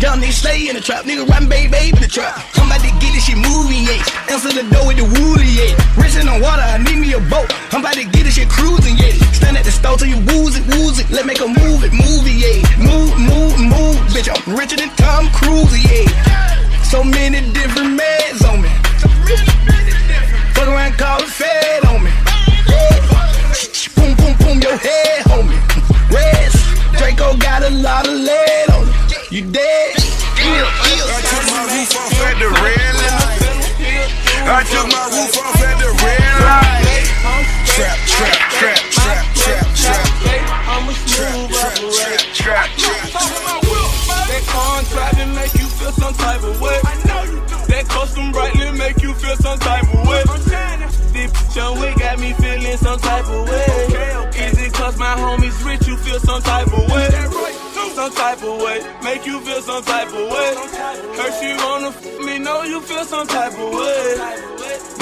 Young 0.00 0.18
nigga 0.18 0.32
stay 0.32 0.68
in 0.68 0.74
the 0.74 0.80
trap, 0.80 1.04
nigga 1.04 1.28
riding 1.28 1.48
baby 1.48 1.68
baby 1.68 1.96
in 1.96 2.02
the 2.02 2.08
trap. 2.08 2.40
Somebody 2.56 2.88
get 2.98 3.12
this 3.12 3.28
shit 3.28 3.36
moving, 3.36 3.84
yeah. 3.84 4.00
Answer 4.32 4.50
the 4.50 4.64
door 4.72 4.88
with 4.88 4.96
the 4.96 5.06
woolly, 5.06 5.46
yeah. 5.52 5.76
Racing 6.00 6.26
on 6.26 6.40
water, 6.40 6.64
I 6.64 6.80
need 6.80 6.96
me 6.96 7.12
a 7.12 7.20
boat. 7.28 7.46
I'm 7.70 7.84
about 7.84 7.94
to 8.00 8.04
get 8.08 8.24
this 8.24 8.34
shit 8.40 8.48
cruising, 8.48 8.96
yeah. 8.96 9.12
Stand 9.36 9.60
at 9.60 9.64
the 9.68 9.70
stove 9.70 10.00
till 10.00 10.08
you 10.08 10.18
woozy, 10.32 10.64
woozy. 10.72 11.04
Let 11.12 11.26
make 11.26 11.44
a 11.44 11.46
move 11.46 11.84
it, 11.84 11.92
movie, 11.92 12.34
yeah. 12.40 12.64
Move, 12.80 13.12
move, 13.20 13.54
move, 13.60 14.00
bitch. 14.16 14.32
I'm 14.32 14.40
richer 14.56 14.80
than 14.80 14.90
Tom 14.96 15.28
Cruise, 15.30 15.76
yeah. 15.76 16.08
So 16.88 17.04
many 17.04 17.44
different 17.52 18.00
meds 18.00 18.40
on 18.48 18.64
me. 18.64 18.72
Fuck 20.56 20.68
around, 20.68 20.96
call 20.96 21.20
it 21.20 21.28
fed 21.28 21.84
on 21.86 22.02
me. 22.02 22.11
Your 24.62 24.78
head, 24.78 25.26
homie. 25.26 25.58
Reds, 26.08 26.54
Draco 26.96 27.36
got 27.36 27.62
a 27.64 27.70
lot 27.82 28.06
of 28.06 28.14
lead 28.14 28.70
on 28.70 28.86
it. 28.86 29.32
You 29.32 29.42
dead? 29.50 29.96
I 30.38 31.18
took 31.26 31.44
my 31.50 31.66
roof 31.66 31.90
off 31.98 32.14
at 32.22 32.38
the 32.38 32.46
red 32.46 32.94
light. 33.02 33.42
I 34.46 34.62
took 34.70 34.86
my 34.86 35.10
roof 35.10 35.34
off 35.34 35.58
at 35.66 35.78
the 35.82 35.90
red 35.98 36.22
light. 36.46 37.10
Trap, 37.74 37.98
trap, 38.06 38.38
trap, 38.54 38.78
trap, 38.94 39.26
trap, 39.34 39.66
trap. 39.74 40.06
Trap, 41.10 41.50
trap, 41.50 41.74
trap, 41.74 42.22
trap, 42.32 42.68
trap. 42.78 43.10
That 44.28 44.42
contract 44.46 45.18
and 45.18 45.34
make 45.34 45.54
you 45.54 45.66
feel 45.66 45.92
some 45.92 46.14
type 46.14 46.42
of 46.44 46.60
way. 46.60 46.78
That 47.66 47.84
custom 47.88 48.30
brightly 48.30 48.70
make 48.78 49.02
you 49.02 49.12
feel 49.14 49.36
some 49.36 49.58
type 49.58 49.92
of 49.92 50.06
way. 50.06 50.22
This 50.22 50.46
bitch 51.10 51.56
on 51.60 51.80
way 51.80 51.94
got 51.94 52.20
me 52.20 52.32
feeling 52.34 52.76
some 52.76 52.98
type 53.00 53.26
of 53.26 53.48
way. 53.48 53.71
Is 55.12 55.18
it 55.18 55.20
cause 55.20 55.36
my 55.36 55.46
homies 55.46 55.66
rich 55.66 55.86
you 55.86 55.96
feel 55.98 56.20
some 56.20 56.42
type 56.42 56.66
of 56.66 56.90
way? 56.90 57.08
some 57.92 58.12
type 58.12 58.42
of 58.42 58.62
way. 58.62 58.80
Make 59.04 59.26
you 59.26 59.38
feel 59.40 59.60
some 59.60 59.84
type 59.84 60.08
of 60.08 60.14
way. 60.14 60.54
Her 60.56 61.30
you 61.44 61.56
wanna 61.58 61.88
f 61.88 62.24
me, 62.24 62.38
know 62.38 62.62
you 62.62 62.80
feel 62.80 63.04
some 63.04 63.26
type 63.26 63.52
of 63.52 63.70
way. 63.70 64.16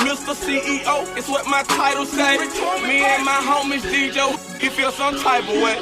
Mr. 0.03 0.35
CEO, 0.35 1.17
it's 1.17 1.29
what 1.29 1.47
my 1.47 1.63
title 1.63 2.05
say. 2.05 2.39
Me 2.83 3.05
and 3.05 3.25
my 3.25 3.41
homies 3.47 3.83
DJ, 3.83 4.19
you 4.61 4.71
feel 4.71 4.91
some 4.91 5.17
type 5.19 5.45
of 5.45 5.55
way. 5.63 5.79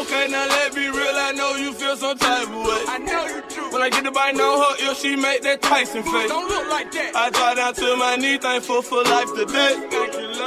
Okay, 0.00 0.26
now 0.28 0.46
let 0.48 0.74
me 0.74 0.88
real, 0.88 1.16
I 1.16 1.32
know 1.32 1.54
you 1.54 1.72
feel 1.72 1.96
some 1.96 2.18
type 2.18 2.48
of 2.48 2.54
way. 2.54 2.82
I 2.88 2.98
know 2.98 3.26
you 3.26 3.42
do. 3.48 3.70
When 3.72 3.82
I 3.82 3.90
get 3.90 4.04
to 4.04 4.10
bite 4.10 4.34
know 4.34 4.58
her 4.58 4.84
ill, 4.84 4.94
she 4.94 5.14
make 5.14 5.42
that 5.42 5.62
Tyson 5.62 6.02
face. 6.02 6.28
Don't 6.28 6.48
look 6.48 6.68
like 6.68 6.90
that. 6.92 7.14
I 7.14 7.30
draw 7.30 7.54
down 7.54 7.74
to 7.74 7.96
my 7.96 8.16
knee, 8.16 8.38
thankful 8.38 8.82
for 8.82 9.02
life 9.04 9.32
today. 9.34 9.72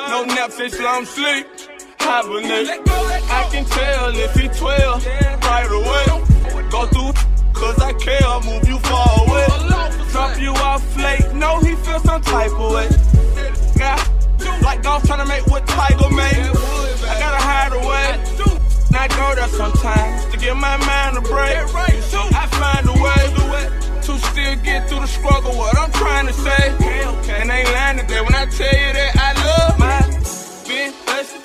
No 0.09 0.25
naps, 0.25 0.59
it's 0.59 0.79
long 0.79 1.05
sleep. 1.05 1.47
Hibernate. 1.99 3.10
I 3.31 3.47
can 3.49 3.65
tell 3.65 4.15
if 4.15 4.33
he 4.35 4.47
12 4.49 5.05
right 5.05 5.71
away. 5.71 6.05
Go 6.69 6.85
through 6.87 7.13
cause 7.53 7.79
I 7.79 7.93
care, 7.93 8.39
move 8.43 8.67
you 8.67 8.77
far 8.79 9.07
away. 9.25 9.47
Drop 10.11 10.39
you 10.39 10.51
off 10.51 10.83
late, 10.97 11.33
know 11.33 11.59
he 11.59 11.75
feel 11.75 11.99
some 11.99 12.21
type 12.21 12.51
of 12.51 12.71
way. 12.73 12.89
Yeah, 13.77 13.97
like 14.61 14.83
dogs 14.83 15.07
trying 15.07 15.19
to 15.19 15.25
make 15.25 15.47
what 15.47 15.65
Tiger 15.67 16.09
made. 16.09 16.51
I 17.07 17.15
gotta 17.19 17.41
hide 17.41 17.73
away. 17.73 18.19
Not 18.91 19.09
go 19.11 19.35
there 19.35 19.47
sometimes 19.47 20.25
to 20.31 20.37
give 20.37 20.57
my 20.57 20.75
mind 20.85 21.17
a 21.17 21.21
break. 21.21 21.55
I 21.55 22.45
find 22.59 22.85
a 22.87 22.97
way 23.03 23.23
to 24.01 24.17
still 24.27 24.55
get 24.63 24.89
through 24.89 24.99
the 24.99 25.07
struggle. 25.07 25.53
What 25.57 25.77
I'm 25.77 25.91
trying 25.91 26.27
to 26.27 26.33
say, 26.33 26.75
and 27.39 27.49
ain't 27.49 27.71
lying 27.71 27.97
today 27.99 28.21
when 28.21 28.35
I 28.35 28.45
tell 28.47 28.67
you 28.67 28.93
that 28.93 29.20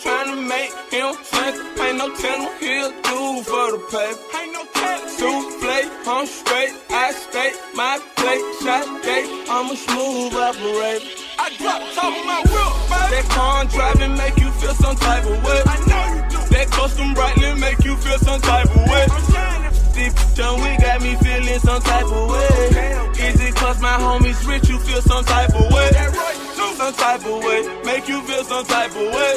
trying 0.06 0.30
to 0.30 0.40
make 0.40 0.70
him 0.94 1.10
sense. 1.24 1.58
Ain't 1.82 1.98
no 1.98 2.06
telling 2.14 2.54
he'll 2.62 2.92
do 3.02 3.42
for 3.42 3.66
the 3.74 3.80
paper. 3.90 4.38
Ain't 4.38 4.52
no 4.54 4.62
telling. 4.78 5.10
Souffle, 5.18 5.78
I'm 6.06 6.26
straight, 6.26 6.72
I 6.90 7.10
stay 7.12 7.50
my 7.74 7.98
plate, 8.14 8.44
shot 8.62 8.86
day. 9.02 9.24
I'm 9.50 9.66
a 9.70 9.76
smooth 9.76 10.34
operator. 10.34 11.10
I 11.38 11.46
drop 11.58 11.82
top 11.98 12.12
of 12.14 12.24
my 12.30 12.40
wheel, 12.46 12.72
baby. 12.90 13.08
That 13.12 13.26
car 13.34 13.64
driving 13.64 14.14
make 14.16 14.38
you 14.38 14.50
feel 14.60 14.74
some 14.74 14.96
type 14.96 15.24
of 15.24 15.38
way. 15.44 15.60
I 15.66 15.76
know 15.90 16.04
you 16.14 16.22
do. 16.30 16.38
That 16.54 16.66
custom 16.70 17.14
brightly 17.14 17.54
make 17.60 17.84
you 17.84 17.96
feel 17.96 18.18
some 18.18 18.40
type 18.40 18.70
of 18.70 18.82
way. 18.86 19.06
I'm 19.10 19.24
shining. 19.32 19.72
Deep 19.96 20.14
down, 20.36 20.60
we 20.62 20.70
got 20.78 21.02
me 21.02 21.16
feeling 21.16 21.58
some 21.58 21.82
type 21.82 22.06
of 22.06 22.30
way. 22.30 23.10
Is 23.26 23.40
it 23.40 23.54
cause 23.56 23.80
my 23.80 23.96
homies 23.98 24.46
rich, 24.46 24.68
you 24.68 24.78
feel 24.78 25.02
some 25.02 25.24
type 25.24 25.50
of 25.50 25.72
way? 25.72 26.45
Some 26.76 26.92
type 26.92 27.24
of 27.24 27.42
way, 27.42 27.82
make 27.84 28.06
you 28.06 28.20
feel 28.22 28.44
some 28.44 28.66
type 28.66 28.90
of 28.90 28.96
way. 28.96 29.34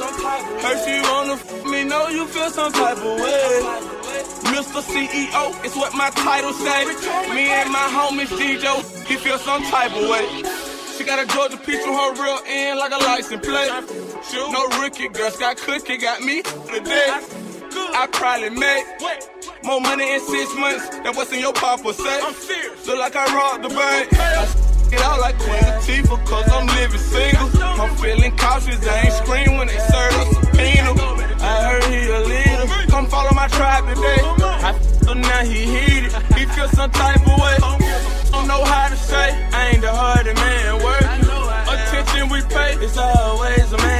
Heard 0.59 0.79
she 0.83 0.99
wanna 1.09 1.33
f 1.33 1.65
me, 1.65 1.85
know 1.85 2.09
you 2.09 2.27
feel 2.27 2.49
some 2.49 2.73
type 2.73 2.97
of 2.97 3.15
way. 3.17 3.61
Mr. 4.51 4.81
CEO, 4.83 5.63
it's 5.63 5.73
what 5.73 5.93
my 5.95 6.09
title 6.09 6.51
say. 6.51 6.85
Me 7.33 7.49
and 7.49 7.71
my 7.71 7.87
homies 7.95 8.27
DJ, 8.37 8.65
he 9.07 9.15
feel 9.15 9.37
some 9.37 9.63
type 9.63 9.95
of 9.95 10.09
way. 10.09 10.27
She 10.97 11.05
got 11.05 11.23
a 11.23 11.25
Georgia 11.33 11.55
peach 11.55 11.81
from 11.81 11.93
her 11.93 12.21
real 12.21 12.39
end 12.45 12.77
like 12.77 12.91
a 12.91 12.97
license 13.05 13.45
plate. 13.45 13.71
No 14.51 14.67
rookie, 14.81 15.07
girl, 15.07 15.31
got 15.39 15.55
cookie, 15.55 15.95
got 15.95 16.19
me 16.21 16.41
today. 16.41 17.07
I 17.71 18.07
probably 18.11 18.49
make 18.49 18.85
more 19.63 19.79
money 19.79 20.13
in 20.13 20.19
six 20.19 20.53
months 20.55 20.89
than 20.89 21.15
what's 21.15 21.31
in 21.31 21.39
your 21.39 21.53
papa 21.53 21.93
say. 21.93 22.21
Look 22.85 22.99
like 22.99 23.15
I 23.15 23.33
robbed 23.33 23.63
the 23.63 23.69
bank. 23.69 24.68
It 24.91 25.01
out 25.01 25.19
like 25.19 25.37
Queen 25.37 25.61
Latifah, 25.61 26.25
cause 26.25 26.49
I'm 26.51 26.67
living 26.67 26.99
single. 26.99 27.49
I'm 27.63 27.95
feeling 27.97 28.35
cautious, 28.37 28.85
I 28.87 29.01
ain't 29.01 29.13
scream 29.13 29.57
when 29.57 29.67
they 29.67 29.77
serve 29.77 30.13
a 30.15 30.25
subpoena. 30.33 30.91
I 31.41 31.53
heard 31.63 31.83
he 31.93 32.09
a 32.09 32.19
leader. 32.21 32.89
Come 32.89 33.05
follow 33.07 33.31
my 33.33 33.47
tribe 33.47 33.85
today. 33.87 34.21
I 34.21 34.77
so 35.03 35.13
now 35.13 35.43
he 35.43 35.65
heated. 35.65 36.11
He 36.37 36.45
feel 36.45 36.67
some 36.69 36.91
type 36.91 37.21
of 37.21 37.39
way. 37.39 37.57
Don't 38.31 38.47
know 38.47 38.63
how 38.63 38.89
to 38.89 38.95
say. 38.95 39.29
I 39.53 39.69
ain't 39.69 39.81
the 39.81 39.91
hardest 39.91 40.35
man 40.35 40.83
working. 40.83 41.25
Attention 41.73 42.29
we 42.29 42.41
pay. 42.53 42.73
It's 42.83 42.97
always 42.97 43.71
a 43.71 43.77
man 43.77 43.98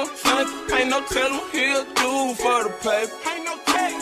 him 0.00 0.16
something. 0.16 0.78
Ain't 0.78 0.90
no 0.90 1.00
telling 1.06 1.46
he'll 1.52 1.84
do 1.84 2.34
for 2.34 2.64
the 2.64 2.72
paper. 2.82 3.30
Ain't 3.30 3.44
no 3.44 3.60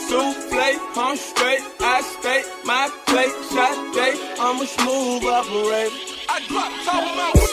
Souffle, 0.08 0.78
I'm 0.96 1.16
straight, 1.16 1.61
I 1.80 2.00
stay 2.00 2.42
my 2.64 2.88
plate, 3.06 3.34
shot 3.52 3.94
day. 3.94 4.14
I'm 4.40 4.61
a 4.61 4.66
smooth 4.66 5.24
operator. 5.24 5.94
I 6.28 6.40
drop 6.48 6.72
top 6.84 7.02
of 7.04 7.12
my 7.18 7.28
whip, 7.34 7.52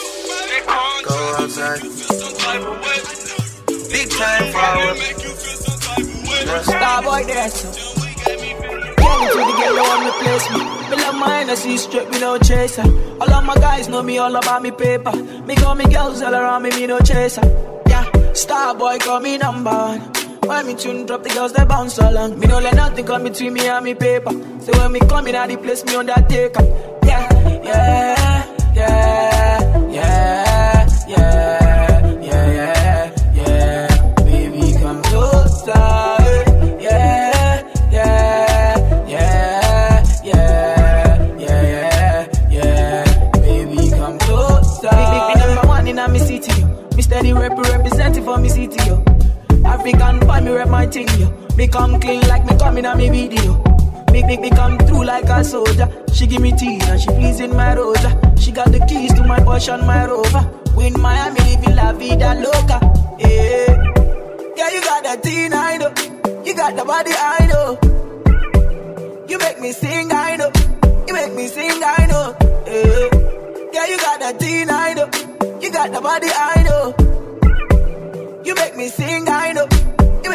Go 1.06 1.16
outside. 1.38 1.82
Big 3.92 4.08
time 4.10 4.52
forward. 4.56 4.96
Starboy 6.64 7.26
there, 7.26 7.50
so. 7.50 7.68
Girl, 8.96 9.22
into 9.22 9.36
the 9.36 9.54
girl, 9.60 9.76
want 9.76 10.04
me 10.04 10.10
place 10.22 10.46
me. 10.50 10.58
Me 10.88 11.02
love 11.02 11.14
mine, 11.16 11.50
I 11.50 11.54
see 11.56 11.76
straight, 11.76 12.10
me 12.10 12.20
no 12.20 12.38
chaser. 12.38 12.82
All 13.20 13.30
of 13.30 13.44
my 13.44 13.54
guys 13.56 13.88
know 13.88 14.02
me 14.02 14.16
all 14.18 14.34
about 14.34 14.62
me 14.62 14.70
paper. 14.70 15.12
Me 15.12 15.54
call 15.56 15.74
me 15.74 15.84
girls 15.84 16.22
all 16.22 16.34
around 16.34 16.62
me, 16.62 16.70
me 16.70 16.86
no 16.86 16.98
chaser. 17.00 17.75
Yeah, 18.36 18.42
Starboy 18.42 19.00
call 19.00 19.20
me 19.20 19.38
number 19.38 19.70
one. 19.70 20.00
When 20.46 20.66
me 20.66 20.74
tune 20.74 21.06
drop, 21.06 21.22
the 21.22 21.30
girls 21.30 21.54
they 21.54 21.64
bounce 21.64 21.96
along. 21.98 22.38
Me 22.38 22.46
no 22.46 22.58
let 22.58 22.74
nothing 22.74 23.06
come 23.06 23.22
between 23.22 23.54
me 23.54 23.66
and 23.66 23.84
me 23.84 23.94
paper. 23.94 24.30
So 24.60 24.72
when 24.78 24.92
me 24.92 25.00
come 25.00 25.26
in 25.28 25.48
the 25.48 25.56
place, 25.56 25.84
me 25.86 25.94
undertaker. 25.94 26.62
Yeah, 27.02 27.62
yeah, 27.64 28.72
yeah, 28.74 29.35
African 49.86 50.18
boy, 50.18 50.40
me 50.40 50.50
rep 50.50 50.68
my 50.68 50.84
thing, 50.84 51.06
yo. 51.16 51.30
Me 51.56 51.68
come 51.68 52.00
clean 52.00 52.20
like 52.22 52.44
me 52.44 52.58
come 52.58 52.76
in 52.76 52.86
a 52.86 52.96
me 52.96 53.08
video. 53.08 53.62
Me, 54.10 54.24
me, 54.24 54.36
me 54.36 54.50
come 54.50 54.76
through 54.78 55.04
like 55.04 55.26
a 55.26 55.44
soldier. 55.44 55.88
She 56.12 56.26
give 56.26 56.42
me 56.42 56.50
tea 56.50 56.80
and 56.82 57.00
she 57.00 57.06
pleasing 57.06 57.54
my 57.54 57.72
rosa. 57.76 58.10
She 58.36 58.50
got 58.50 58.72
the 58.72 58.84
keys 58.88 59.14
to 59.14 59.22
my 59.22 59.38
Porsche 59.38 59.74
and 59.74 59.86
my 59.86 60.04
Rover. 60.06 60.42
We 60.76 60.88
in 60.88 61.00
Miami, 61.00 61.38
living 61.38 61.76
la 61.76 61.92
vida 61.92 62.34
loca. 62.34 62.80
Yeah, 63.20 63.92
yeah, 64.56 64.70
you 64.74 64.80
got 64.82 65.04
that 65.04 65.22
thing, 65.22 65.52
I 65.52 65.76
know. 65.76 65.94
You 66.44 66.56
got 66.56 66.74
the 66.74 66.84
body, 66.84 67.12
I 67.14 67.46
know. 67.46 67.78
You 69.28 69.38
make 69.38 69.60
me 69.60 69.70
sing, 69.70 70.10
I 70.10 70.34
know. 70.34 70.50
You 71.06 71.14
make 71.14 71.32
me 71.34 71.46
sing, 71.46 71.80
I 71.84 72.06
know. 72.06 72.36
Yeah, 72.66 73.70
yeah 73.72 73.86
you 73.86 73.98
got 73.98 74.18
that 74.18 74.36
thing, 74.40 74.68
I 74.68 74.94
know. 74.94 75.08
You 75.60 75.70
got 75.70 75.92
the 75.92 76.00
body, 76.00 76.26
I 76.34 76.64
know. 76.64 77.06
You 78.44 78.54
make 78.56 78.76
me 78.76 78.88
sing, 78.88 79.28
I 79.28 79.52
know. 79.52 79.75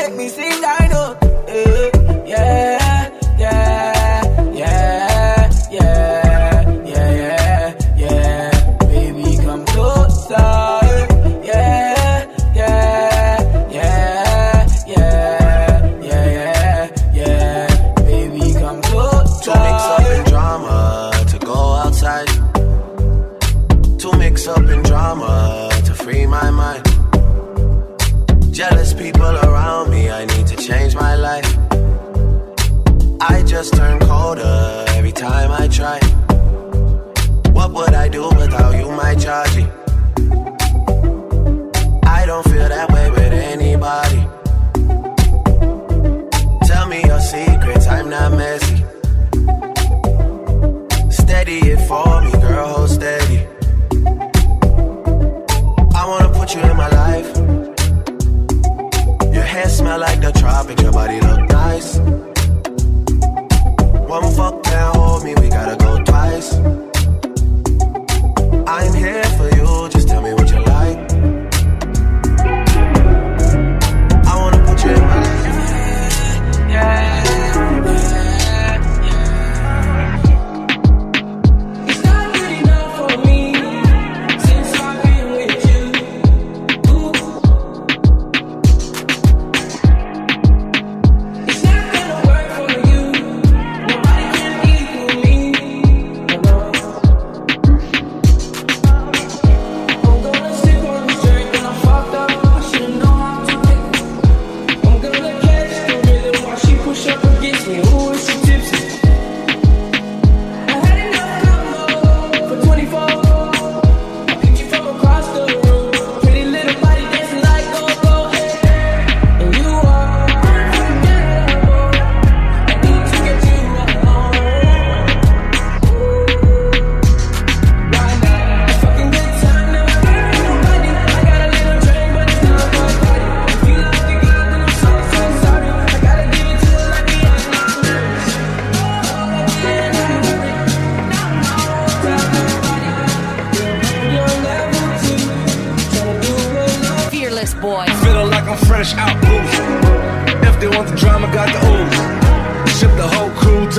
Make 0.01 0.15
me 0.15 0.29
sing, 0.29 0.63
I 0.65 0.87
know. 0.87 1.15
Eh, 1.47 1.91
yeah, 2.25 2.25
yeah, 2.25 2.71
yeah, 2.73 2.80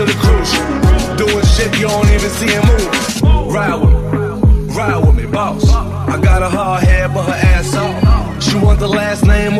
to 0.06 0.12
the 0.12 0.18
crucial. 0.18 1.16
Doing 1.16 1.44
shit 1.44 1.78
you 1.78 1.86
don't 1.88 2.08
even 2.08 2.30
see 2.30 2.50
him 2.50 2.64
move. 2.66 3.52
Ride 3.52 3.76
with 3.76 3.90
me, 4.12 4.74
ride 4.74 5.06
with 5.06 5.16
me, 5.16 5.26
boss. 5.26 5.70
I 5.72 6.20
got 6.20 6.42
a 6.42 6.48
hard 6.48 6.84
head, 6.84 7.12
but 7.14 7.24
her 7.24 7.32
ass 7.32 7.74
off. 7.74 8.42
She 8.42 8.56
wants 8.56 8.80
the 8.80 8.88
last 8.88 9.24
name 9.24 9.56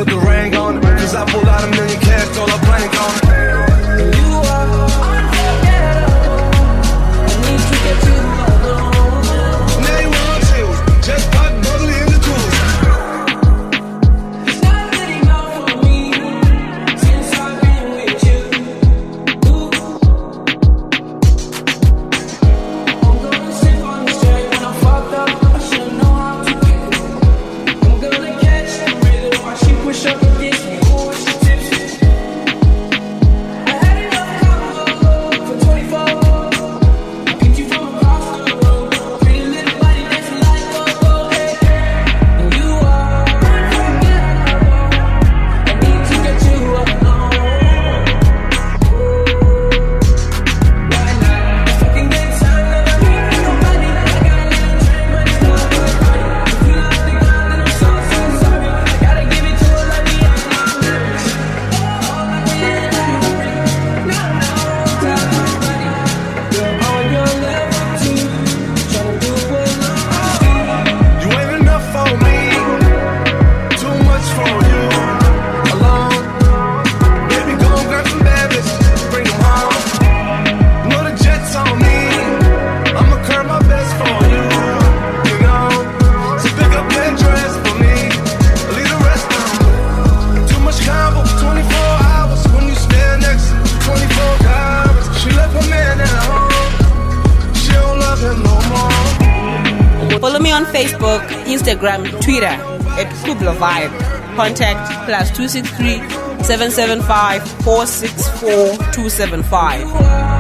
Instagram, 101.83 102.23
Twitter 102.23 102.47
at 102.47 103.13
Kubla 103.25 103.55
Vibe. 103.55 103.91
Contact 104.37 105.07
plus 105.07 105.31
263 105.31 105.99
775 106.45 107.43
464 107.65 108.77
275. 108.93 110.32